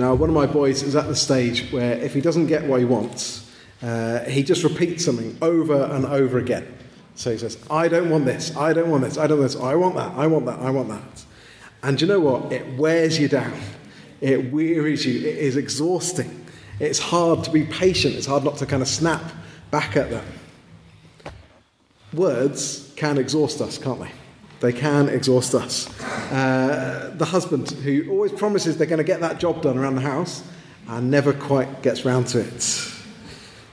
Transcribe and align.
Now, 0.00 0.14
one 0.14 0.30
of 0.30 0.34
my 0.34 0.46
boys 0.46 0.82
is 0.82 0.96
at 0.96 1.08
the 1.08 1.14
stage 1.14 1.70
where 1.70 1.92
if 1.92 2.14
he 2.14 2.22
doesn't 2.22 2.46
get 2.46 2.64
what 2.64 2.80
he 2.80 2.86
wants, 2.86 3.46
uh, 3.82 4.20
he 4.20 4.42
just 4.42 4.64
repeats 4.64 5.04
something 5.04 5.36
over 5.42 5.74
and 5.74 6.06
over 6.06 6.38
again. 6.38 6.74
So 7.16 7.30
he 7.32 7.36
says, 7.36 7.62
I 7.70 7.86
don't 7.86 8.08
want 8.08 8.24
this, 8.24 8.56
I 8.56 8.72
don't 8.72 8.88
want 8.88 9.04
this, 9.04 9.18
I 9.18 9.26
don't 9.26 9.40
want 9.40 9.52
this, 9.52 9.60
I 9.60 9.74
want 9.74 9.96
that, 9.96 10.12
I 10.12 10.26
want 10.26 10.46
that, 10.46 10.58
I 10.58 10.70
want 10.70 10.88
that. 10.88 11.24
And 11.82 12.00
you 12.00 12.06
know 12.06 12.18
what? 12.18 12.50
It 12.50 12.78
wears 12.78 13.20
you 13.20 13.28
down. 13.28 13.52
It 14.22 14.50
wearies 14.50 15.04
you. 15.04 15.18
It 15.18 15.36
is 15.36 15.58
exhausting. 15.58 16.46
It's 16.78 16.98
hard 16.98 17.44
to 17.44 17.50
be 17.50 17.64
patient. 17.64 18.14
It's 18.14 18.26
hard 18.26 18.42
not 18.42 18.56
to 18.56 18.64
kind 18.64 18.80
of 18.80 18.88
snap 18.88 19.22
back 19.70 19.98
at 19.98 20.08
them. 20.08 20.24
Words 22.14 22.90
can 22.96 23.18
exhaust 23.18 23.60
us, 23.60 23.76
can't 23.76 24.00
they? 24.00 24.12
They 24.60 24.72
can 24.72 25.08
exhaust 25.08 25.54
us. 25.54 25.88
Uh, 26.30 27.14
the 27.16 27.24
husband 27.24 27.70
who 27.70 28.10
always 28.10 28.32
promises 28.32 28.76
they're 28.76 28.86
going 28.86 28.98
to 28.98 29.04
get 29.04 29.20
that 29.20 29.40
job 29.40 29.62
done 29.62 29.78
around 29.78 29.94
the 29.94 30.02
house 30.02 30.42
and 30.86 31.10
never 31.10 31.32
quite 31.32 31.82
gets 31.82 32.04
round 32.04 32.26
to 32.28 32.40
it. 32.40 32.92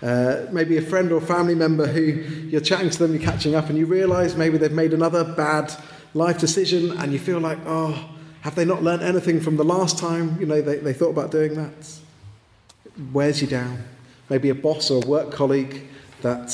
Uh, 0.01 0.45
maybe 0.51 0.77
a 0.77 0.81
friend 0.81 1.11
or 1.11 1.19
family 1.19 1.55
member 1.55 1.87
who 1.87 2.01
you're 2.01 2.61
chatting 2.61 2.89
to 2.89 2.99
them, 2.99 3.13
you're 3.13 3.23
catching 3.23 3.55
up, 3.55 3.69
and 3.69 3.77
you 3.77 3.85
realise 3.85 4.35
maybe 4.35 4.57
they've 4.57 4.71
made 4.71 4.93
another 4.93 5.23
bad 5.23 5.73
life 6.13 6.39
decision, 6.39 6.91
and 6.99 7.11
you 7.11 7.19
feel 7.19 7.39
like, 7.39 7.57
oh, 7.65 8.09
have 8.41 8.55
they 8.55 8.63
not 8.63 8.83
learned 8.83 9.01
anything 9.01 9.41
from 9.41 9.57
the 9.57 9.63
last 9.63 9.97
time 9.97 10.39
you 10.39 10.45
know 10.45 10.61
they, 10.61 10.77
they 10.77 10.93
thought 10.93 11.09
about 11.09 11.31
doing 11.31 11.55
that? 11.55 11.99
It 12.85 12.91
wears 13.11 13.41
you 13.41 13.47
down. 13.47 13.83
Maybe 14.29 14.49
a 14.49 14.55
boss 14.55 14.91
or 14.91 15.03
a 15.03 15.07
work 15.07 15.31
colleague 15.31 15.87
that 16.21 16.47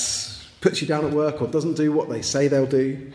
puts 0.62 0.81
you 0.81 0.88
down 0.88 1.05
at 1.05 1.12
work 1.12 1.41
or 1.41 1.48
doesn't 1.48 1.76
do 1.76 1.91
what 1.91 2.09
they 2.09 2.21
say 2.21 2.48
they'll 2.48 2.65
do. 2.65 3.12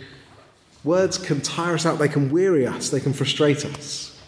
Words 0.88 1.18
can 1.18 1.42
tire 1.42 1.74
us 1.74 1.84
out, 1.84 1.98
they 1.98 2.08
can 2.08 2.30
weary 2.30 2.66
us, 2.66 2.88
they 2.88 2.98
can 2.98 3.12
frustrate 3.12 3.62
us. 3.62 4.18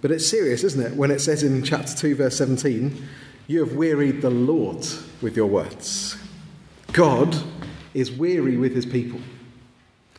But 0.00 0.10
it's 0.10 0.26
serious, 0.26 0.64
isn't 0.64 0.80
it, 0.80 0.96
when 0.96 1.10
it 1.10 1.18
says 1.18 1.42
in 1.42 1.62
chapter 1.62 1.94
2, 1.94 2.14
verse 2.14 2.38
17, 2.38 3.06
you 3.46 3.60
have 3.60 3.74
wearied 3.74 4.22
the 4.22 4.30
Lord 4.30 4.86
with 5.20 5.36
your 5.36 5.48
words. 5.48 6.16
God 6.94 7.36
is 7.92 8.10
weary 8.10 8.56
with 8.56 8.74
his 8.74 8.86
people. 8.86 9.20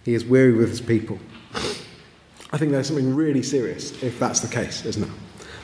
He 0.06 0.14
is 0.14 0.26
weary 0.26 0.54
with 0.54 0.70
his 0.70 0.80
people. 0.80 1.18
I 2.54 2.60
think 2.60 2.72
there's 2.72 2.86
something 2.86 3.16
really 3.16 3.42
serious 3.42 4.04
if 4.04 4.20
that's 4.20 4.42
the 4.42 4.48
case, 4.48 4.86
isn't 4.86 5.02
it? 5.02 5.10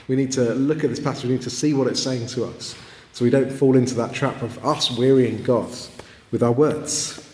We 0.07 0.15
need 0.15 0.31
to 0.31 0.55
look 0.55 0.83
at 0.83 0.89
this 0.89 0.99
passage, 0.99 1.25
we 1.25 1.33
need 1.33 1.43
to 1.43 1.51
see 1.51 1.75
what 1.75 1.85
it's 1.85 2.01
saying 2.01 2.25
to 2.29 2.45
us 2.45 2.73
so 3.11 3.23
we 3.23 3.29
don't 3.29 3.51
fall 3.51 3.77
into 3.77 3.93
that 3.93 4.11
trap 4.11 4.41
of 4.41 4.65
us 4.65 4.89
wearying 4.97 5.43
God 5.43 5.69
with 6.31 6.41
our 6.41 6.51
words. 6.51 7.24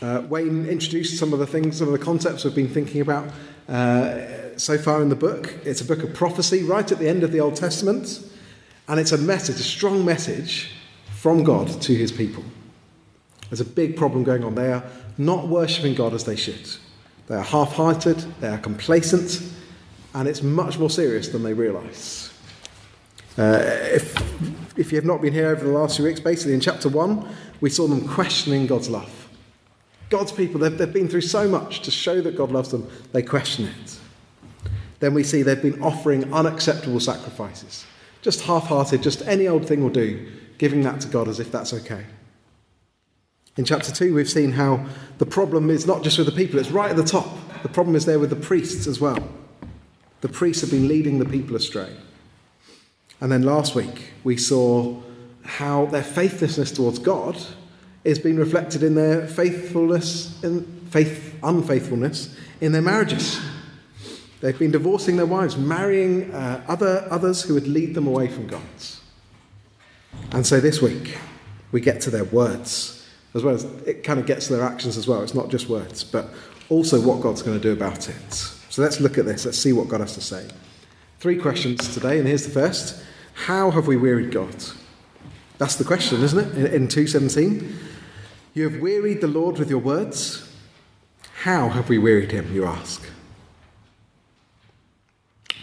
Uh, 0.00 0.22
Wayne 0.28 0.66
introduced 0.66 1.18
some 1.18 1.32
of 1.32 1.38
the 1.38 1.46
things, 1.46 1.78
some 1.78 1.88
of 1.88 1.92
the 1.92 2.04
concepts 2.04 2.44
we've 2.44 2.54
been 2.54 2.68
thinking 2.68 3.00
about 3.00 3.28
uh, 3.68 4.56
so 4.56 4.78
far 4.78 5.02
in 5.02 5.08
the 5.08 5.16
book. 5.16 5.54
It's 5.64 5.80
a 5.80 5.84
book 5.84 6.02
of 6.02 6.14
prophecy 6.14 6.62
right 6.62 6.90
at 6.90 6.98
the 6.98 7.08
end 7.08 7.24
of 7.24 7.32
the 7.32 7.40
Old 7.40 7.56
Testament. 7.56 8.20
And 8.86 8.98
it's 8.98 9.12
a 9.12 9.18
message, 9.18 9.56
a 9.56 9.64
strong 9.64 10.04
message 10.04 10.70
from 11.16 11.42
God 11.42 11.68
to 11.82 11.94
his 11.94 12.12
people. 12.12 12.44
There's 13.50 13.60
a 13.60 13.64
big 13.64 13.96
problem 13.96 14.24
going 14.24 14.44
on. 14.44 14.54
They 14.54 14.72
are 14.72 14.84
not 15.18 15.48
worshipping 15.48 15.94
God 15.94 16.14
as 16.14 16.24
they 16.24 16.36
should. 16.36 16.68
They 17.26 17.34
are 17.34 17.42
half 17.42 17.72
hearted, 17.72 18.18
they 18.40 18.48
are 18.48 18.58
complacent, 18.58 19.42
and 20.14 20.26
it's 20.26 20.42
much 20.42 20.78
more 20.78 20.88
serious 20.88 21.28
than 21.28 21.42
they 21.42 21.52
realise. 21.52 22.32
Uh, 23.36 23.60
if, 23.92 24.78
if 24.78 24.90
you 24.90 24.96
have 24.96 25.04
not 25.04 25.20
been 25.20 25.34
here 25.34 25.48
over 25.48 25.64
the 25.64 25.72
last 25.72 25.96
few 25.96 26.06
weeks, 26.06 26.20
basically 26.20 26.54
in 26.54 26.60
chapter 26.60 26.88
1, 26.88 27.28
we 27.60 27.68
saw 27.68 27.86
them 27.86 28.08
questioning 28.08 28.66
God's 28.66 28.88
love. 28.88 29.17
God's 30.10 30.32
people, 30.32 30.60
they've, 30.60 30.76
they've 30.76 30.92
been 30.92 31.08
through 31.08 31.22
so 31.22 31.48
much 31.48 31.80
to 31.82 31.90
show 31.90 32.20
that 32.22 32.36
God 32.36 32.50
loves 32.50 32.70
them, 32.70 32.88
they 33.12 33.22
question 33.22 33.66
it. 33.66 33.98
Then 35.00 35.14
we 35.14 35.22
see 35.22 35.42
they've 35.42 35.60
been 35.60 35.82
offering 35.82 36.32
unacceptable 36.32 37.00
sacrifices 37.00 37.84
just 38.22 38.42
half 38.42 38.66
hearted, 38.66 39.02
just 39.02 39.22
any 39.22 39.46
old 39.46 39.66
thing 39.66 39.82
will 39.82 39.90
do, 39.90 40.30
giving 40.58 40.82
that 40.82 41.00
to 41.00 41.08
God 41.08 41.28
as 41.28 41.40
if 41.40 41.52
that's 41.52 41.72
okay. 41.72 42.04
In 43.56 43.64
chapter 43.64 43.92
2, 43.92 44.14
we've 44.14 44.28
seen 44.28 44.52
how 44.52 44.86
the 45.18 45.26
problem 45.26 45.70
is 45.70 45.86
not 45.86 46.02
just 46.02 46.18
with 46.18 46.26
the 46.26 46.32
people, 46.32 46.58
it's 46.58 46.70
right 46.70 46.90
at 46.90 46.96
the 46.96 47.04
top. 47.04 47.26
The 47.62 47.68
problem 47.68 47.96
is 47.96 48.04
there 48.04 48.18
with 48.18 48.30
the 48.30 48.36
priests 48.36 48.86
as 48.86 49.00
well. 49.00 49.28
The 50.20 50.28
priests 50.28 50.60
have 50.62 50.70
been 50.70 50.88
leading 50.88 51.18
the 51.18 51.24
people 51.24 51.56
astray. 51.56 51.92
And 53.20 53.32
then 53.32 53.42
last 53.42 53.74
week, 53.74 54.12
we 54.24 54.36
saw 54.36 55.00
how 55.42 55.86
their 55.86 56.04
faithlessness 56.04 56.70
towards 56.70 56.98
God 56.98 57.36
is 58.04 58.18
being 58.18 58.36
reflected 58.36 58.82
in 58.82 58.94
their 58.94 59.26
faithfulness, 59.26 60.42
in 60.42 60.64
faith, 60.90 61.36
unfaithfulness 61.42 62.34
in 62.60 62.72
their 62.72 62.82
marriages. 62.82 63.40
They've 64.40 64.58
been 64.58 64.70
divorcing 64.70 65.16
their 65.16 65.26
wives, 65.26 65.56
marrying 65.56 66.32
uh, 66.32 66.64
other, 66.68 67.06
others 67.10 67.42
who 67.42 67.54
would 67.54 67.66
lead 67.66 67.94
them 67.94 68.06
away 68.06 68.28
from 68.28 68.46
God. 68.46 68.62
And 70.30 70.46
so 70.46 70.60
this 70.60 70.80
week, 70.80 71.18
we 71.72 71.80
get 71.80 72.00
to 72.02 72.10
their 72.10 72.24
words, 72.24 73.06
as 73.34 73.42
well 73.42 73.54
as 73.54 73.64
it 73.86 74.04
kind 74.04 74.20
of 74.20 74.26
gets 74.26 74.46
to 74.46 74.56
their 74.56 74.64
actions 74.64 74.96
as 74.96 75.08
well. 75.08 75.22
It's 75.22 75.34
not 75.34 75.48
just 75.48 75.68
words, 75.68 76.04
but 76.04 76.30
also 76.68 77.00
what 77.00 77.20
God's 77.20 77.42
going 77.42 77.58
to 77.58 77.62
do 77.62 77.72
about 77.72 78.08
it. 78.08 78.32
So 78.32 78.82
let's 78.82 79.00
look 79.00 79.18
at 79.18 79.24
this. 79.24 79.44
Let's 79.44 79.58
see 79.58 79.72
what 79.72 79.88
God 79.88 80.00
has 80.00 80.14
to 80.14 80.20
say. 80.20 80.48
Three 81.18 81.36
questions 81.36 81.92
today, 81.92 82.18
and 82.18 82.28
here's 82.28 82.44
the 82.44 82.52
first 82.52 83.02
How 83.34 83.70
have 83.70 83.86
we 83.88 83.96
wearied 83.96 84.30
God? 84.30 84.54
That's 85.58 85.76
the 85.76 85.84
question, 85.84 86.22
isn't 86.22 86.38
it? 86.38 86.56
In, 86.56 86.66
in 86.66 86.88
217. 86.88 87.76
You 88.54 88.70
have 88.70 88.80
wearied 88.80 89.20
the 89.20 89.28
Lord 89.28 89.58
with 89.58 89.70
your 89.70 89.80
words. 89.80 90.50
How 91.42 91.68
have 91.68 91.88
we 91.88 91.98
wearied 91.98 92.32
him, 92.32 92.52
you 92.54 92.64
ask? 92.64 93.04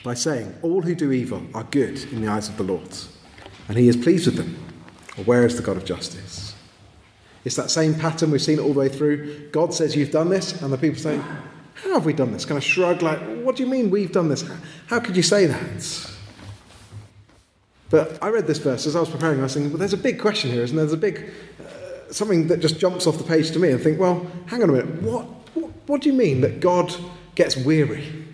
by 0.05 0.13
saying, 0.13 0.55
All 0.61 0.83
who 0.83 0.95
do 0.95 1.11
evil 1.11 1.41
are 1.53 1.63
good 1.63 2.01
in 2.13 2.21
the 2.21 2.29
eyes 2.29 2.47
of 2.47 2.55
the 2.55 2.63
Lord, 2.63 2.95
and 3.67 3.77
he 3.77 3.89
is 3.89 3.97
pleased 3.97 4.27
with 4.27 4.37
them. 4.37 4.55
Where 5.25 5.45
is 5.45 5.57
the 5.57 5.63
God 5.63 5.75
of 5.75 5.83
justice? 5.83 6.55
It's 7.43 7.55
that 7.55 7.71
same 7.71 7.95
pattern 7.95 8.31
we've 8.31 8.41
seen 8.41 8.59
all 8.59 8.73
the 8.73 8.79
way 8.79 8.89
through. 8.89 9.49
God 9.49 9.73
says, 9.73 9.95
You've 9.95 10.11
done 10.11 10.29
this, 10.29 10.61
and 10.61 10.71
the 10.71 10.77
people 10.77 10.99
say, 10.99 11.19
How 11.73 11.95
have 11.95 12.05
we 12.05 12.13
done 12.13 12.31
this? 12.31 12.45
Kind 12.45 12.57
of 12.57 12.63
shrug, 12.63 13.01
like, 13.01 13.19
What 13.43 13.57
do 13.57 13.63
you 13.63 13.69
mean 13.69 13.89
we've 13.89 14.11
done 14.11 14.29
this? 14.29 14.47
How, 14.87 14.99
could 14.99 15.17
you 15.17 15.23
say 15.23 15.47
that? 15.47 16.11
But 17.89 18.21
I 18.21 18.29
read 18.29 18.47
this 18.47 18.57
verse 18.57 18.85
as 18.85 18.95
I 18.95 18.99
was 18.99 19.09
preparing, 19.09 19.39
I 19.39 19.43
was 19.43 19.53
thinking, 19.53 19.71
Well, 19.71 19.79
there's 19.79 19.93
a 19.93 19.97
big 19.97 20.19
question 20.19 20.51
here, 20.51 20.63
isn't 20.63 20.75
there? 20.75 20.85
There's 20.85 20.93
a 20.93 20.97
big, 20.97 21.31
uh, 21.59 22.11
something 22.11 22.47
that 22.47 22.59
just 22.59 22.79
jumps 22.79 23.07
off 23.07 23.17
the 23.17 23.23
page 23.23 23.51
to 23.51 23.59
me 23.59 23.71
and 23.71 23.81
think, 23.81 23.99
Well, 23.99 24.25
hang 24.47 24.63
on 24.63 24.69
a 24.69 24.73
minute, 24.73 25.01
what, 25.01 25.25
what, 25.55 25.71
what 25.87 26.01
do 26.01 26.09
you 26.09 26.15
mean 26.15 26.41
that 26.41 26.59
God 26.59 26.93
gets 27.35 27.55
weary? 27.55 28.25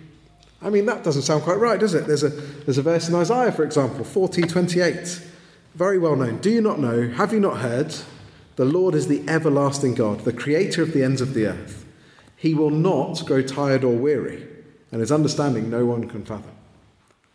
I 0.62 0.70
mean, 0.70 0.86
that 0.86 1.02
doesn't 1.02 1.22
sound 1.22 1.42
quite 1.42 1.58
right, 1.58 1.78
does 1.78 1.94
it? 1.94 2.06
There's 2.06 2.22
a, 2.22 2.28
there's 2.28 2.78
a 2.78 2.82
verse 2.82 3.08
in 3.08 3.14
Isaiah, 3.14 3.50
for 3.50 3.64
example, 3.64 4.04
40, 4.04 4.42
28. 4.42 5.28
Very 5.74 5.98
well 5.98 6.16
known. 6.16 6.38
Do 6.38 6.50
you 6.50 6.60
not 6.60 6.78
know? 6.78 7.08
Have 7.08 7.32
you 7.32 7.40
not 7.40 7.58
heard? 7.58 7.94
The 8.56 8.64
Lord 8.64 8.94
is 8.94 9.08
the 9.08 9.26
everlasting 9.28 9.94
God, 9.94 10.20
the 10.20 10.32
creator 10.32 10.82
of 10.82 10.92
the 10.92 11.02
ends 11.02 11.20
of 11.20 11.34
the 11.34 11.46
earth. 11.46 11.86
He 12.36 12.54
will 12.54 12.70
not 12.70 13.24
grow 13.24 13.42
tired 13.42 13.82
or 13.82 13.94
weary, 13.94 14.46
and 14.90 15.00
his 15.00 15.10
understanding 15.10 15.70
no 15.70 15.86
one 15.86 16.08
can 16.08 16.24
fathom. 16.24 16.50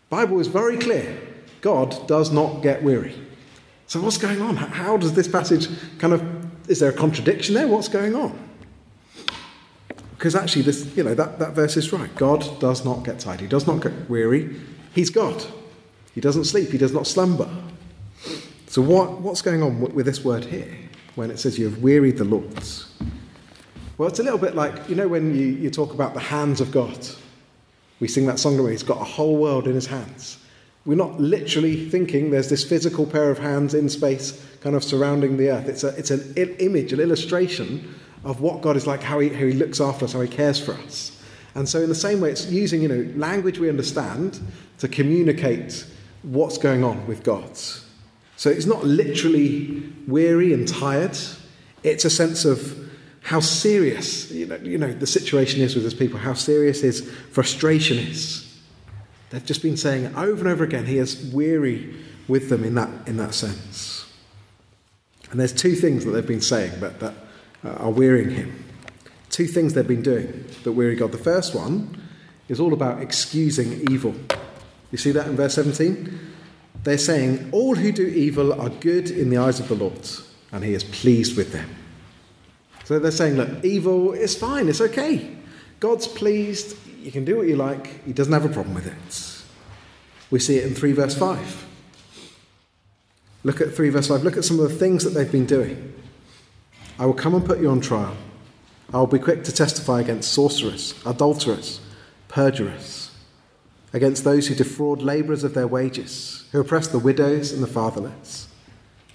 Bible 0.09 0.39
is 0.39 0.47
very 0.47 0.77
clear. 0.77 1.19
God 1.61 2.07
does 2.07 2.31
not 2.31 2.61
get 2.61 2.83
weary. 2.83 3.15
So 3.87 4.01
what's 4.01 4.17
going 4.17 4.41
on? 4.41 4.57
How 4.57 4.97
does 4.97 5.13
this 5.13 5.27
passage 5.27 5.67
kind 5.97 6.13
of 6.13 6.69
is 6.69 6.79
there 6.79 6.89
a 6.89 6.93
contradiction 6.93 7.55
there? 7.55 7.67
What's 7.67 7.87
going 7.87 8.15
on? 8.15 8.37
Because 10.17 10.35
actually, 10.35 10.63
this, 10.63 10.95
you 10.97 11.03
know, 11.03 11.13
that, 11.13 11.39
that 11.39 11.53
verse 11.53 11.77
is 11.77 11.93
right. 11.93 12.13
God 12.15 12.59
does 12.59 12.83
not 12.83 13.05
get 13.05 13.19
tired. 13.19 13.39
He 13.39 13.47
does 13.47 13.67
not 13.67 13.81
get 13.81 14.09
weary. 14.09 14.59
He's 14.93 15.09
God. 15.09 15.45
He 16.13 16.21
doesn't 16.21 16.45
sleep. 16.45 16.71
He 16.71 16.77
does 16.77 16.91
not 16.91 17.05
slumber. 17.05 17.47
So, 18.65 18.81
what, 18.81 19.21
what's 19.21 19.41
going 19.41 19.61
on 19.61 19.79
with 19.79 20.05
this 20.05 20.23
word 20.23 20.45
here 20.45 20.75
when 21.15 21.29
it 21.29 21.39
says 21.39 21.59
you 21.59 21.65
have 21.69 21.83
wearied 21.83 22.17
the 22.17 22.25
Lord? 22.25 22.63
Well, 23.97 24.09
it's 24.09 24.19
a 24.19 24.23
little 24.23 24.39
bit 24.39 24.55
like, 24.55 24.89
you 24.89 24.95
know, 24.95 25.07
when 25.07 25.35
you, 25.35 25.45
you 25.45 25.69
talk 25.69 25.93
about 25.93 26.13
the 26.13 26.19
hands 26.19 26.61
of 26.61 26.71
God. 26.71 27.07
We 27.99 28.07
sing 28.07 28.25
that 28.27 28.37
song 28.39 28.61
where 28.61 28.71
he's 28.71 28.83
got 28.83 29.01
a 29.01 29.05
whole 29.05 29.37
world 29.37 29.67
in 29.67 29.73
his 29.73 29.87
hands. 29.87 30.37
We're 30.87 30.95
not 30.95 31.19
literally 31.19 31.89
thinking 31.89 32.31
there's 32.31 32.49
this 32.49 32.63
physical 32.63 33.05
pair 33.05 33.29
of 33.29 33.39
hands 33.39 33.73
in 33.73 33.89
space 33.89 34.41
kind 34.61 34.73
of 34.73 34.85
surrounding 34.85 35.35
the 35.35 35.49
earth. 35.49 35.67
It's, 35.67 35.83
a, 35.83 35.89
it's 35.89 36.11
an 36.11 36.33
image, 36.37 36.93
an 36.93 37.01
illustration 37.01 37.93
of 38.23 38.39
what 38.39 38.61
God 38.61 38.77
is 38.77 38.87
like, 38.87 39.03
how 39.03 39.19
he, 39.19 39.27
how 39.27 39.45
he 39.45 39.51
looks 39.51 39.81
after 39.81 40.05
us, 40.05 40.13
how 40.13 40.21
He 40.21 40.29
cares 40.29 40.63
for 40.63 40.71
us. 40.75 41.21
And 41.55 41.67
so, 41.67 41.81
in 41.81 41.89
the 41.89 41.95
same 41.95 42.21
way, 42.21 42.31
it's 42.31 42.49
using 42.49 42.81
you 42.81 42.87
know 42.87 43.11
language 43.17 43.59
we 43.59 43.67
understand 43.67 44.39
to 44.77 44.87
communicate 44.87 45.85
what's 46.21 46.57
going 46.57 46.85
on 46.85 47.05
with 47.05 47.21
God. 47.21 47.57
So 48.37 48.49
it's 48.49 48.65
not 48.65 48.85
literally 48.85 49.91
weary 50.07 50.53
and 50.53 50.65
tired. 50.67 51.17
It's 51.83 52.05
a 52.05 52.09
sense 52.09 52.45
of 52.45 52.91
how 53.23 53.41
serious 53.41 54.31
you 54.31 54.45
know, 54.45 54.55
you 54.57 54.77
know 54.77 54.93
the 54.93 55.07
situation 55.07 55.59
is 55.59 55.75
with 55.75 55.83
his 55.83 55.93
people, 55.93 56.17
how 56.17 56.33
serious 56.33 56.81
his 56.81 57.11
frustration 57.31 57.97
is. 57.97 58.46
They've 59.29 59.45
just 59.45 59.61
been 59.61 59.77
saying 59.77 60.05
it 60.05 60.15
over 60.15 60.39
and 60.39 60.47
over 60.47 60.63
again. 60.63 60.85
He 60.85 60.97
is 60.97 61.31
weary 61.33 61.95
with 62.27 62.49
them 62.49 62.63
in 62.63 62.75
that, 62.75 63.07
in 63.07 63.17
that 63.17 63.33
sense. 63.33 64.05
And 65.31 65.39
there's 65.39 65.53
two 65.53 65.75
things 65.75 66.05
that 66.05 66.11
they've 66.11 66.25
been 66.25 66.41
saying, 66.41 66.79
but 66.79 66.99
that 66.99 67.13
uh, 67.63 67.69
are 67.71 67.91
wearying 67.91 68.29
him. 68.29 68.63
Two 69.29 69.47
things 69.47 69.73
they've 69.73 69.87
been 69.87 70.01
doing 70.01 70.45
that 70.63 70.71
weary 70.71 70.95
God. 70.95 71.11
The 71.11 71.17
first 71.17 71.53
one 71.53 72.01
is 72.47 72.59
all 72.59 72.73
about 72.73 73.01
excusing 73.01 73.91
evil. 73.91 74.15
You 74.91 74.97
see 74.97 75.11
that 75.11 75.27
in 75.27 75.35
verse 75.35 75.55
17? 75.55 76.19
They're 76.83 76.97
saying, 76.97 77.49
All 77.51 77.75
who 77.75 77.91
do 77.91 78.05
evil 78.05 78.59
are 78.59 78.69
good 78.69 79.11
in 79.11 79.29
the 79.29 79.37
eyes 79.37 79.59
of 79.59 79.67
the 79.67 79.75
Lord, 79.75 80.09
and 80.51 80.63
he 80.63 80.73
is 80.73 80.83
pleased 80.83 81.35
with 81.35 81.51
them. 81.51 81.69
So 82.85 82.99
they're 82.99 83.11
saying, 83.11 83.35
Look, 83.35 83.65
evil 83.65 84.13
is 84.13 84.37
fine, 84.37 84.69
it's 84.69 84.79
okay. 84.79 85.35
God's 85.81 86.07
pleased, 86.07 86.77
you 87.07 87.13
can 87.13 87.23
do 87.23 87.37
what 87.37 87.47
you 87.47 87.55
like, 87.55 88.03
he 88.03 88.11
doesn't 88.11 88.33
have 88.33 88.43
a 88.43 88.49
problem 88.49 88.75
with 88.75 88.85
it. 88.85 89.45
We 90.29 90.39
see 90.39 90.57
it 90.57 90.65
in 90.65 90.75
3 90.75 90.91
verse 90.91 91.17
5. 91.17 91.65
Look 93.45 93.61
at 93.61 93.73
3 93.73 93.89
verse 93.89 94.09
5. 94.09 94.23
Look 94.23 94.35
at 94.35 94.43
some 94.43 94.59
of 94.59 94.69
the 94.69 94.75
things 94.75 95.05
that 95.05 95.11
they've 95.11 95.31
been 95.31 95.45
doing. 95.45 95.93
I 96.99 97.05
will 97.05 97.13
come 97.13 97.33
and 97.33 97.45
put 97.45 97.61
you 97.61 97.69
on 97.69 97.79
trial. 97.79 98.17
I 98.93 98.97
will 98.97 99.07
be 99.07 99.19
quick 99.19 99.45
to 99.45 99.53
testify 99.53 100.01
against 100.01 100.33
sorcerers, 100.33 100.95
adulterers, 101.05 101.79
perjurers, 102.27 103.11
against 103.93 104.25
those 104.25 104.47
who 104.47 104.55
defraud 104.55 105.01
labourers 105.01 105.45
of 105.45 105.53
their 105.53 105.67
wages, 105.67 106.45
who 106.51 106.59
oppress 106.59 106.89
the 106.89 106.99
widows 106.99 107.53
and 107.53 107.63
the 107.63 107.67
fatherless, 107.67 108.49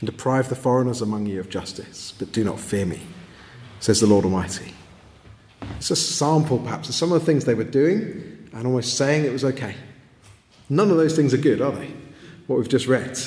and 0.01 0.09
deprive 0.09 0.49
the 0.49 0.57
foreigners 0.57 1.03
among 1.03 1.27
you 1.27 1.41
of 1.41 1.51
justice. 1.51 2.15
But 2.19 2.33
do 2.33 2.43
not 2.43 2.59
fear 2.59 2.87
me, 2.87 3.03
says 3.81 4.01
the 4.01 4.07
Lord 4.07 4.25
Almighty. 4.25 4.73
It's 5.77 5.91
a 5.91 5.97
sample, 5.97 6.59
perhaps, 6.59 6.89
of 6.89 6.95
some 6.95 7.13
of 7.13 7.21
the 7.21 7.27
things 7.27 7.45
they 7.45 7.55
were 7.55 7.65
doing 7.65 8.49
and 8.53 8.67
almost 8.67 8.97
saying 8.97 9.25
it 9.25 9.33
was 9.33 9.45
okay. 9.45 9.75
None 10.69 10.91
of 10.91 10.97
those 10.97 11.17
things 11.17 11.35
are 11.35 11.39
good, 11.39 11.61
are 11.61 11.73
they? 11.73 11.93
What 12.47 12.59
we've 12.59 12.69
just 12.69 12.87
read. 12.87 13.19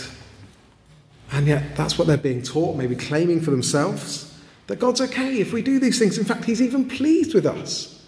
And 1.32 1.48
yet, 1.48 1.76
that's 1.76 1.98
what 1.98 2.08
they're 2.08 2.18
being 2.18 2.42
taught, 2.42 2.76
maybe 2.76 2.96
claiming 2.96 3.42
for 3.42 3.52
themselves 3.52 4.40
that 4.68 4.80
God's 4.80 5.02
okay 5.02 5.40
if 5.40 5.54
we 5.54 5.62
do 5.62 5.80
these 5.80 6.00
things. 6.00 6.18
In 6.18 6.26
fact, 6.26 6.46
He's 6.46 6.62
even 6.62 6.88
pleased 6.88 7.34
with 7.34 7.46
us 7.46 8.04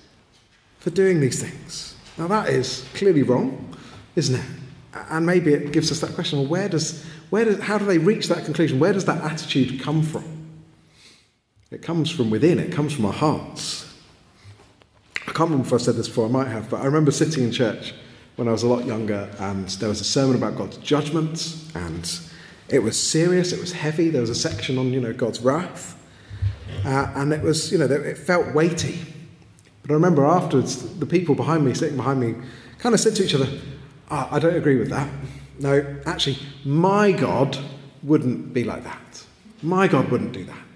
for 0.80 0.90
doing 0.90 1.20
these 1.20 1.42
things. 1.42 1.96
Now, 2.18 2.28
that 2.28 2.50
is 2.50 2.86
clearly 2.94 3.24
wrong, 3.24 3.76
isn't 4.16 4.36
it? 4.36 4.46
And 5.10 5.26
maybe 5.26 5.54
it 5.54 5.72
gives 5.72 5.92
us 5.92 6.00
that 6.00 6.16
question 6.16 6.40
well, 6.40 6.48
where 6.48 6.70
does, 6.70 7.06
where 7.30 7.46
does, 7.46 7.60
how 7.60 7.78
do 7.78 7.86
they 7.86 7.98
reach 7.98 8.28
that 8.30 8.46
conclusion? 8.46 8.80
Where 8.80 8.94
does 8.94 9.06
that 9.06 9.24
attitude 9.24 9.82
come 9.82 10.02
from? 10.02 10.24
It 11.70 11.82
comes 11.82 12.10
from 12.10 12.30
within, 12.30 12.60
it 12.60 12.72
comes 12.72 12.94
from 12.94 13.06
our 13.06 13.14
hearts. 13.14 13.87
Can't 15.38 15.52
remember 15.52 15.68
if 15.68 15.74
I've 15.74 15.82
said 15.84 15.94
this 15.94 16.08
before, 16.08 16.26
I 16.26 16.32
might 16.32 16.48
have, 16.48 16.68
but 16.68 16.82
I 16.82 16.86
remember 16.86 17.12
sitting 17.12 17.44
in 17.44 17.52
church 17.52 17.94
when 18.38 18.48
I 18.48 18.52
was 18.52 18.64
a 18.64 18.68
lot 18.68 18.86
younger 18.86 19.30
and 19.38 19.68
there 19.70 19.88
was 19.88 20.02
a 20.02 20.04
sermon 20.04 20.36
about 20.36 20.56
God's 20.56 20.78
judgment 20.78 21.56
and 21.76 22.10
it 22.70 22.80
was 22.80 23.00
serious, 23.00 23.54
it 23.54 23.60
was 23.60 23.72
heavy, 23.72 24.10
there 24.10 24.22
was 24.22 24.32
a 24.32 24.36
section 24.36 24.80
on, 24.80 24.92
you 24.92 25.00
know, 25.00 25.14
God's 25.14 25.40
wrath. 25.42 25.96
Uh, 26.84 27.12
and 27.14 27.32
it 27.34 27.44
was, 27.44 27.72
you 27.72 27.78
know, 27.78 27.86
it 27.86 28.18
felt 28.18 28.56
weighty. 28.56 28.98
But 29.84 29.92
I 29.92 29.94
remember 29.94 30.26
afterwards, 30.26 30.98
the 30.98 31.06
people 31.06 31.36
behind 31.36 31.64
me, 31.64 31.76
sitting 31.76 31.98
behind 31.98 32.20
me, 32.20 32.34
kind 32.80 32.96
of 32.96 33.00
said 33.00 33.16
to 33.18 33.24
each 33.24 33.36
other, 33.36 33.48
oh, 34.10 34.30
I 34.32 34.40
don't 34.40 34.56
agree 34.56 34.78
with 34.78 34.90
that. 34.90 35.08
No, 35.60 35.98
actually, 36.08 36.40
my 36.66 37.12
God 37.12 37.60
wouldn't 38.02 38.56
be 38.56 38.64
like 38.64 38.84
that. 38.86 39.24
My 39.62 39.88
God 39.88 40.10
wouldn't 40.10 40.32
do 40.32 40.46
that. 40.46 40.67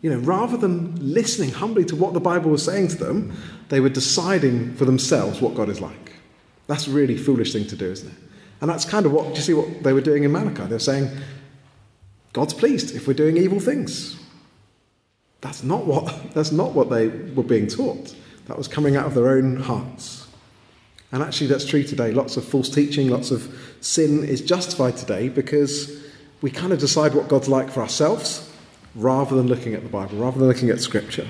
You 0.00 0.10
know, 0.10 0.18
rather 0.18 0.56
than 0.56 0.94
listening 1.12 1.50
humbly 1.50 1.84
to 1.86 1.96
what 1.96 2.14
the 2.14 2.20
Bible 2.20 2.50
was 2.50 2.64
saying 2.64 2.88
to 2.88 2.96
them, 2.96 3.36
they 3.68 3.80
were 3.80 3.88
deciding 3.88 4.74
for 4.74 4.84
themselves 4.84 5.40
what 5.40 5.54
God 5.54 5.68
is 5.68 5.80
like. 5.80 6.12
That's 6.68 6.86
a 6.86 6.90
really 6.90 7.16
foolish 7.16 7.52
thing 7.52 7.66
to 7.66 7.76
do, 7.76 7.90
isn't 7.90 8.08
it? 8.08 8.18
And 8.60 8.70
that's 8.70 8.84
kind 8.84 9.06
of 9.06 9.12
what, 9.12 9.34
you 9.34 9.42
see 9.42 9.54
what 9.54 9.82
they 9.82 9.92
were 9.92 10.00
doing 10.00 10.24
in 10.24 10.32
Malachi? 10.32 10.64
They're 10.64 10.78
saying, 10.78 11.10
God's 12.32 12.54
pleased 12.54 12.94
if 12.94 13.08
we're 13.08 13.14
doing 13.14 13.36
evil 13.36 13.60
things. 13.60 14.16
That's 15.40 15.62
not 15.62 15.86
what, 15.86 16.14
that's 16.34 16.52
not 16.52 16.72
what 16.72 16.90
they 16.90 17.08
were 17.08 17.42
being 17.42 17.66
taught. 17.66 18.14
That 18.46 18.56
was 18.56 18.68
coming 18.68 18.96
out 18.96 19.06
of 19.06 19.14
their 19.14 19.30
own 19.30 19.56
hearts. 19.56 20.26
And 21.10 21.22
actually, 21.22 21.46
that's 21.48 21.64
true 21.64 21.82
today. 21.82 22.12
Lots 22.12 22.36
of 22.36 22.44
false 22.44 22.68
teaching, 22.68 23.08
lots 23.08 23.30
of 23.30 23.76
sin 23.80 24.24
is 24.24 24.42
justified 24.42 24.96
today 24.96 25.28
because 25.28 26.02
we 26.42 26.50
kind 26.50 26.72
of 26.72 26.78
decide 26.78 27.14
what 27.14 27.28
God's 27.28 27.48
like 27.48 27.70
for 27.70 27.80
ourselves 27.80 28.47
rather 28.98 29.36
than 29.36 29.46
looking 29.46 29.74
at 29.74 29.82
the 29.82 29.88
Bible, 29.88 30.18
rather 30.18 30.38
than 30.38 30.48
looking 30.48 30.70
at 30.70 30.80
Scripture. 30.80 31.26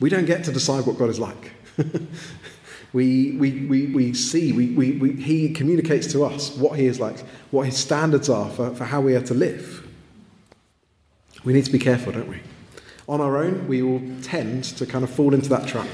We 0.00 0.08
don't 0.08 0.24
get 0.24 0.44
to 0.44 0.52
decide 0.52 0.86
what 0.86 0.96
God 0.96 1.10
is 1.10 1.18
like. 1.18 1.52
we, 2.92 3.32
we, 3.32 3.66
we, 3.66 3.86
we 3.86 4.14
see, 4.14 4.52
we, 4.52 4.68
we, 4.68 4.92
we, 4.92 5.12
He 5.14 5.52
communicates 5.52 6.10
to 6.12 6.24
us 6.24 6.56
what 6.56 6.78
He 6.78 6.86
is 6.86 7.00
like, 7.00 7.18
what 7.50 7.66
His 7.66 7.76
standards 7.76 8.28
are 8.28 8.48
for, 8.50 8.72
for 8.74 8.84
how 8.84 9.00
we 9.00 9.16
are 9.16 9.22
to 9.22 9.34
live. 9.34 9.84
We 11.44 11.52
need 11.52 11.64
to 11.64 11.72
be 11.72 11.78
careful, 11.80 12.12
don't 12.12 12.28
we? 12.28 12.40
On 13.08 13.20
our 13.20 13.36
own, 13.36 13.66
we 13.66 13.82
will 13.82 14.02
tend 14.22 14.64
to 14.64 14.86
kind 14.86 15.02
of 15.02 15.10
fall 15.10 15.34
into 15.34 15.48
that 15.48 15.66
trap, 15.66 15.88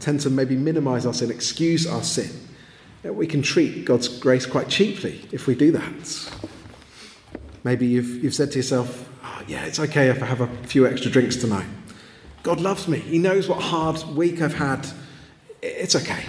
tend 0.00 0.20
to 0.20 0.30
maybe 0.30 0.56
minimize 0.56 1.06
our 1.06 1.14
sin, 1.14 1.30
excuse 1.30 1.86
our 1.86 2.02
sin. 2.02 2.30
We 3.04 3.26
can 3.26 3.42
treat 3.42 3.84
God's 3.84 4.08
grace 4.08 4.46
quite 4.46 4.68
cheaply 4.68 5.28
if 5.30 5.46
we 5.46 5.54
do 5.54 5.70
that. 5.72 6.32
Maybe 7.62 7.86
you've, 7.86 8.24
you've 8.24 8.34
said 8.34 8.50
to 8.52 8.58
yourself, 8.58 9.08
yeah, 9.46 9.64
it's 9.64 9.78
okay 9.78 10.08
if 10.08 10.22
I 10.22 10.26
have 10.26 10.40
a 10.40 10.48
few 10.66 10.86
extra 10.86 11.10
drinks 11.10 11.36
tonight. 11.36 11.66
God 12.42 12.60
loves 12.60 12.88
me. 12.88 12.98
He 12.98 13.18
knows 13.18 13.48
what 13.48 13.60
hard 13.60 14.02
week 14.14 14.40
I've 14.40 14.54
had. 14.54 14.86
It's 15.62 15.96
okay. 15.96 16.24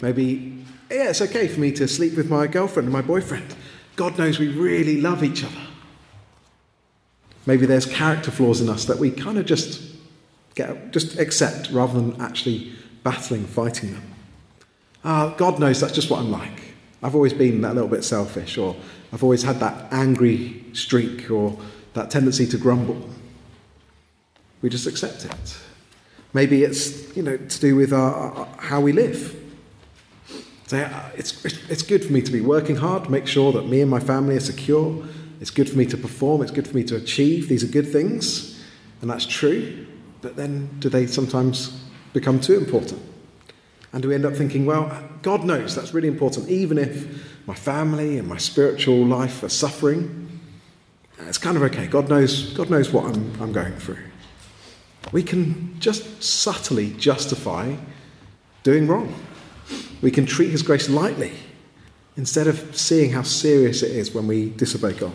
Maybe, 0.00 0.64
yeah, 0.90 1.10
it's 1.10 1.20
okay 1.20 1.48
for 1.48 1.60
me 1.60 1.72
to 1.72 1.88
sleep 1.88 2.16
with 2.16 2.30
my 2.30 2.46
girlfriend 2.46 2.86
and 2.86 2.92
my 2.92 3.02
boyfriend. 3.02 3.54
God 3.96 4.18
knows 4.18 4.38
we 4.38 4.48
really 4.48 5.00
love 5.00 5.24
each 5.24 5.44
other. 5.44 5.60
Maybe 7.46 7.66
there's 7.66 7.86
character 7.86 8.30
flaws 8.30 8.60
in 8.60 8.68
us 8.68 8.84
that 8.84 8.98
we 8.98 9.10
kind 9.10 9.38
of 9.38 9.46
just 9.46 9.82
get, 10.54 10.92
just 10.92 11.18
accept 11.18 11.70
rather 11.70 12.00
than 12.00 12.20
actually 12.20 12.72
battling, 13.02 13.44
fighting 13.46 13.92
them. 13.92 14.14
Uh, 15.02 15.30
God 15.30 15.58
knows 15.58 15.80
that's 15.80 15.94
just 15.94 16.10
what 16.10 16.20
I'm 16.20 16.30
like. 16.30 16.74
I've 17.02 17.14
always 17.14 17.32
been 17.32 17.60
that 17.62 17.74
little 17.74 17.88
bit 17.88 18.04
selfish, 18.04 18.58
or 18.58 18.76
I've 19.12 19.22
always 19.22 19.42
had 19.42 19.60
that 19.60 19.92
angry 19.92 20.64
streak, 20.72 21.30
or 21.30 21.56
that 21.94 22.10
tendency 22.10 22.46
to 22.46 22.58
grumble. 22.58 23.08
We 24.62 24.68
just 24.68 24.86
accept 24.86 25.24
it. 25.24 25.58
Maybe 26.32 26.64
it's 26.64 27.16
you 27.16 27.22
know 27.22 27.36
to 27.36 27.60
do 27.60 27.76
with 27.76 27.92
our, 27.92 28.14
our, 28.14 28.46
how 28.58 28.80
we 28.80 28.92
live. 28.92 29.34
So, 30.66 30.78
uh, 30.78 31.10
it's, 31.16 31.46
it's 31.70 31.82
good 31.82 32.04
for 32.04 32.12
me 32.12 32.20
to 32.20 32.30
be 32.30 32.42
working 32.42 32.76
hard, 32.76 33.08
make 33.08 33.26
sure 33.26 33.52
that 33.52 33.66
me 33.66 33.80
and 33.80 33.90
my 33.90 34.00
family 34.00 34.36
are 34.36 34.40
secure, 34.40 35.02
it's 35.40 35.50
good 35.50 35.66
for 35.70 35.78
me 35.78 35.86
to 35.86 35.96
perform, 35.96 36.42
it's 36.42 36.50
good 36.50 36.68
for 36.68 36.76
me 36.76 36.84
to 36.84 36.96
achieve. 36.96 37.48
These 37.48 37.64
are 37.64 37.68
good 37.68 37.90
things, 37.90 38.62
and 39.00 39.08
that's 39.08 39.24
true. 39.24 39.86
But 40.20 40.36
then 40.36 40.68
do 40.78 40.90
they 40.90 41.06
sometimes 41.06 41.82
become 42.12 42.38
too 42.38 42.58
important? 42.58 43.00
And 43.94 44.02
do 44.02 44.08
we 44.10 44.14
end 44.14 44.26
up 44.26 44.34
thinking, 44.34 44.66
well, 44.66 44.92
God 45.22 45.44
knows 45.44 45.74
that's 45.74 45.94
really 45.94 46.08
important, 46.08 46.50
even 46.50 46.76
if 46.76 47.46
my 47.46 47.54
family 47.54 48.18
and 48.18 48.28
my 48.28 48.36
spiritual 48.36 49.06
life 49.06 49.42
are 49.42 49.48
suffering? 49.48 50.27
Uh, 51.18 51.24
it's 51.24 51.38
kind 51.38 51.56
of 51.56 51.62
okay. 51.64 51.86
God 51.86 52.08
knows, 52.08 52.52
God 52.54 52.70
knows 52.70 52.92
what 52.92 53.04
I'm, 53.04 53.40
I'm 53.40 53.52
going 53.52 53.74
through. 53.74 53.98
We 55.12 55.22
can 55.22 55.78
just 55.80 56.22
subtly 56.22 56.90
justify 56.92 57.76
doing 58.62 58.86
wrong. 58.86 59.14
We 60.02 60.10
can 60.10 60.26
treat 60.26 60.50
His 60.50 60.62
grace 60.62 60.88
lightly 60.88 61.32
instead 62.16 62.46
of 62.46 62.76
seeing 62.76 63.12
how 63.12 63.22
serious 63.22 63.82
it 63.82 63.92
is 63.92 64.12
when 64.12 64.26
we 64.26 64.50
disobey 64.50 64.92
God. 64.92 65.12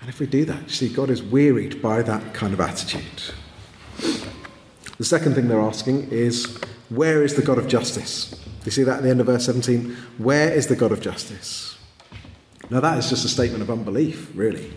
And 0.00 0.08
if 0.08 0.20
we 0.20 0.26
do 0.26 0.44
that, 0.46 0.62
you 0.62 0.68
see, 0.68 0.88
God 0.88 1.10
is 1.10 1.22
wearied 1.22 1.82
by 1.82 2.02
that 2.02 2.34
kind 2.34 2.54
of 2.54 2.60
attitude. 2.60 3.22
The 4.96 5.04
second 5.04 5.34
thing 5.34 5.48
they're 5.48 5.60
asking 5.60 6.10
is, 6.10 6.58
where 6.88 7.22
is 7.22 7.34
the 7.34 7.42
God 7.42 7.58
of 7.58 7.68
justice? 7.68 8.34
You 8.64 8.70
see 8.70 8.82
that 8.84 8.98
at 8.98 9.02
the 9.02 9.10
end 9.10 9.20
of 9.20 9.26
verse 9.26 9.44
17? 9.46 9.96
Where 10.18 10.52
is 10.52 10.66
the 10.66 10.76
God 10.76 10.92
of 10.92 11.00
justice? 11.00 11.77
Now, 12.70 12.80
that 12.80 12.98
is 12.98 13.08
just 13.08 13.24
a 13.24 13.28
statement 13.28 13.62
of 13.62 13.70
unbelief, 13.70 14.30
really. 14.34 14.72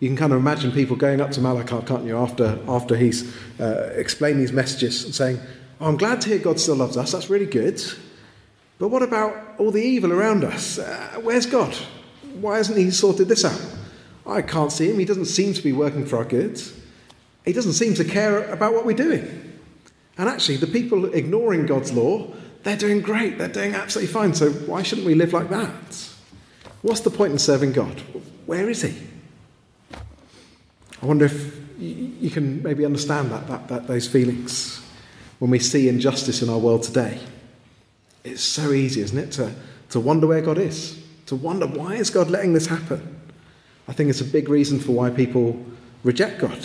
You 0.00 0.08
can 0.08 0.16
kind 0.16 0.32
of 0.32 0.38
imagine 0.38 0.70
people 0.70 0.94
going 0.94 1.20
up 1.20 1.30
to 1.32 1.40
Malachi, 1.40 1.84
can't 1.84 2.04
you, 2.04 2.16
after, 2.16 2.58
after 2.68 2.96
he's 2.96 3.34
uh, 3.58 3.92
explained 3.96 4.40
these 4.40 4.52
messages 4.52 5.04
and 5.04 5.14
saying, 5.14 5.40
oh, 5.80 5.88
I'm 5.88 5.96
glad 5.96 6.20
to 6.20 6.28
hear 6.28 6.38
God 6.38 6.60
still 6.60 6.76
loves 6.76 6.96
us. 6.96 7.12
That's 7.12 7.28
really 7.28 7.46
good. 7.46 7.82
But 8.78 8.88
what 8.88 9.02
about 9.02 9.34
all 9.58 9.72
the 9.72 9.82
evil 9.82 10.12
around 10.12 10.44
us? 10.44 10.78
Uh, 10.78 11.20
where's 11.22 11.46
God? 11.46 11.74
Why 12.34 12.58
hasn't 12.58 12.78
He 12.78 12.90
sorted 12.90 13.28
this 13.28 13.44
out? 13.44 13.60
I 14.24 14.42
can't 14.42 14.70
see 14.70 14.90
Him. 14.90 14.98
He 14.98 15.04
doesn't 15.04 15.24
seem 15.24 15.52
to 15.54 15.62
be 15.62 15.72
working 15.72 16.06
for 16.06 16.18
our 16.18 16.24
good. 16.24 16.62
He 17.44 17.52
doesn't 17.52 17.72
seem 17.72 17.94
to 17.94 18.04
care 18.04 18.44
about 18.52 18.74
what 18.74 18.84
we're 18.84 18.96
doing. 18.96 19.58
And 20.16 20.28
actually, 20.28 20.58
the 20.58 20.66
people 20.66 21.06
ignoring 21.06 21.66
God's 21.66 21.92
law, 21.92 22.28
they're 22.62 22.76
doing 22.76 23.00
great. 23.00 23.38
They're 23.38 23.48
doing 23.48 23.74
absolutely 23.74 24.12
fine. 24.12 24.34
So 24.34 24.50
why 24.50 24.82
shouldn't 24.82 25.06
we 25.06 25.14
live 25.14 25.32
like 25.32 25.48
that? 25.48 26.07
What's 26.82 27.00
the 27.00 27.10
point 27.10 27.32
in 27.32 27.38
serving 27.38 27.72
God? 27.72 28.00
Where 28.46 28.68
is 28.70 28.82
He? 28.82 28.96
I 31.02 31.06
wonder 31.06 31.26
if 31.26 31.58
you 31.78 32.30
can 32.30 32.62
maybe 32.62 32.84
understand 32.84 33.30
that, 33.30 33.46
that, 33.46 33.68
that 33.68 33.86
those 33.86 34.08
feelings 34.08 34.82
when 35.38 35.50
we 35.50 35.58
see 35.58 35.88
injustice 35.88 36.42
in 36.42 36.48
our 36.48 36.58
world 36.58 36.82
today. 36.82 37.20
It's 38.24 38.42
so 38.42 38.72
easy, 38.72 39.00
isn't 39.00 39.18
it, 39.18 39.32
to, 39.32 39.54
to 39.90 40.00
wonder 40.00 40.26
where 40.26 40.40
God 40.40 40.58
is, 40.58 41.02
to 41.26 41.36
wonder 41.36 41.66
why 41.66 41.94
is 41.94 42.10
God 42.10 42.30
letting 42.30 42.52
this 42.52 42.66
happen. 42.66 43.16
I 43.86 43.92
think 43.92 44.10
it's 44.10 44.20
a 44.20 44.24
big 44.24 44.48
reason 44.48 44.80
for 44.80 44.92
why 44.92 45.10
people 45.10 45.64
reject 46.02 46.40
God. 46.40 46.58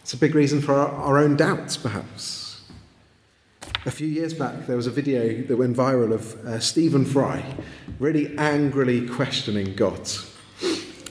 It's 0.00 0.14
a 0.14 0.16
big 0.16 0.34
reason 0.34 0.60
for 0.60 0.74
our, 0.74 0.88
our 0.88 1.18
own 1.18 1.36
doubts, 1.36 1.76
perhaps. 1.76 2.43
A 3.86 3.90
few 3.90 4.06
years 4.06 4.32
back, 4.32 4.66
there 4.66 4.76
was 4.76 4.86
a 4.86 4.90
video 4.90 5.42
that 5.42 5.56
went 5.58 5.76
viral 5.76 6.14
of 6.14 6.34
uh, 6.46 6.58
Stephen 6.58 7.04
Fry 7.04 7.44
really 7.98 8.34
angrily 8.38 9.06
questioning 9.06 9.74
God. 9.74 10.00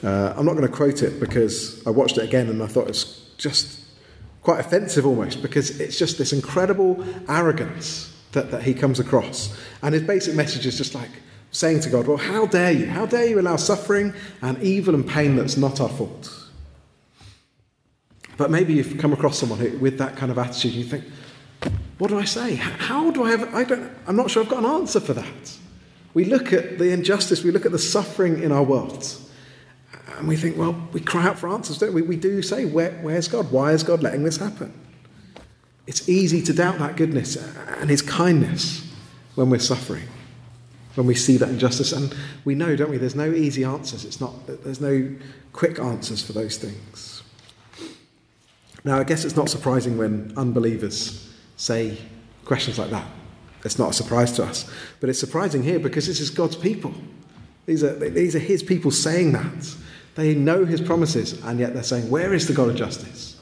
Uh, 0.03 0.33
I'm 0.35 0.43
not 0.43 0.53
going 0.53 0.67
to 0.67 0.75
quote 0.75 1.03
it 1.03 1.19
because 1.19 1.85
I 1.85 1.91
watched 1.91 2.17
it 2.17 2.23
again 2.23 2.49
and 2.49 2.63
I 2.63 2.65
thought 2.65 2.89
it's 2.89 3.29
just 3.37 3.79
quite 4.41 4.59
offensive 4.59 5.05
almost 5.05 5.43
because 5.43 5.79
it's 5.79 5.99
just 5.99 6.17
this 6.17 6.33
incredible 6.33 7.05
arrogance 7.29 8.11
that, 8.31 8.49
that 8.49 8.63
he 8.63 8.73
comes 8.73 8.99
across. 8.99 9.55
And 9.83 9.93
his 9.93 10.01
basic 10.01 10.33
message 10.33 10.65
is 10.65 10.75
just 10.75 10.95
like 10.95 11.11
saying 11.51 11.81
to 11.81 11.91
God, 11.91 12.07
Well, 12.07 12.17
how 12.17 12.47
dare 12.47 12.71
you? 12.71 12.87
How 12.87 13.05
dare 13.05 13.27
you 13.27 13.39
allow 13.39 13.55
suffering 13.55 14.15
and 14.41 14.61
evil 14.63 14.95
and 14.95 15.07
pain 15.07 15.35
that's 15.35 15.57
not 15.57 15.79
our 15.79 15.89
fault? 15.89 16.49
But 18.35 18.49
maybe 18.49 18.73
you've 18.73 18.97
come 18.97 19.13
across 19.13 19.37
someone 19.37 19.59
who, 19.59 19.77
with 19.77 19.99
that 19.99 20.15
kind 20.17 20.31
of 20.31 20.39
attitude 20.39 20.73
you 20.73 20.83
think, 20.83 21.03
what 22.03 22.09
do 22.09 22.19
I 22.19 22.25
say? 22.25 22.55
How 22.55 23.11
do 23.11 23.23
I 23.23 23.29
have, 23.29 23.55
I 23.55 23.63
don't, 23.63 23.89
I'm 24.07 24.17
not 24.17 24.29
sure 24.29 24.43
I've 24.43 24.49
got 24.49 24.59
an 24.59 24.69
answer 24.69 24.99
for 24.99 25.13
that. 25.13 25.57
We 26.13 26.25
look 26.25 26.51
at 26.51 26.77
the 26.77 26.91
injustice, 26.91 27.45
we 27.45 27.51
look 27.51 27.65
at 27.65 27.71
the 27.71 27.79
suffering 27.79 28.43
in 28.43 28.51
our 28.51 28.61
world, 28.61 29.07
and 30.17 30.27
we 30.27 30.35
think, 30.35 30.57
well, 30.57 30.75
we 30.91 30.99
cry 30.99 31.25
out 31.25 31.39
for 31.39 31.47
answers, 31.47 31.77
don't 31.77 31.93
we? 31.93 32.01
We 32.01 32.17
do 32.17 32.41
say, 32.41 32.65
Where, 32.65 32.91
where's 33.03 33.29
God? 33.29 33.53
Why 33.53 33.71
is 33.71 33.83
God 33.83 34.03
letting 34.03 34.25
this 34.25 34.35
happen? 34.35 34.73
It's 35.87 36.09
easy 36.09 36.41
to 36.41 36.51
doubt 36.51 36.77
that 36.79 36.97
goodness 36.97 37.37
and 37.79 37.89
His 37.89 38.01
kindness 38.01 38.85
when 39.35 39.49
we're 39.49 39.59
suffering, 39.59 40.09
when 40.95 41.07
we 41.07 41.15
see 41.15 41.37
that 41.37 41.47
injustice. 41.47 41.93
And 41.93 42.13
we 42.43 42.53
know, 42.53 42.75
don't 42.75 42.89
we? 42.89 42.97
There's 42.97 43.15
no 43.15 43.31
easy 43.31 43.63
answers. 43.63 44.03
It's 44.03 44.19
not, 44.19 44.45
there's 44.45 44.81
no 44.81 45.09
quick 45.53 45.79
answers 45.79 46.21
for 46.21 46.33
those 46.33 46.57
things. 46.57 47.23
Now, 48.83 48.99
I 48.99 49.05
guess 49.05 49.23
it's 49.23 49.37
not 49.37 49.47
surprising 49.47 49.97
when 49.97 50.33
unbelievers 50.35 51.29
say 51.63 51.97
questions 52.43 52.77
like 52.77 52.89
that. 52.89 53.07
It's 53.63 53.79
not 53.79 53.91
a 53.91 53.93
surprise 53.93 54.33
to 54.33 54.43
us. 54.43 54.69
But 54.99 55.09
it's 55.09 55.19
surprising 55.19 55.63
here 55.63 55.79
because 55.79 56.07
this 56.07 56.19
is 56.19 56.29
God's 56.29 56.57
people. 56.57 56.93
These 57.65 57.83
are, 57.83 57.93
these 58.09 58.35
are 58.35 58.39
His 58.39 58.61
people 58.61 58.91
saying 58.91 59.31
that. 59.31 59.75
They 60.15 60.35
know 60.35 60.65
His 60.65 60.81
promises, 60.81 61.41
and 61.45 61.59
yet 61.59 61.73
they're 61.73 61.81
saying, 61.81 62.09
Where 62.09 62.33
is 62.33 62.47
the 62.47 62.53
God 62.53 62.69
of 62.69 62.75
justice? 62.75 63.41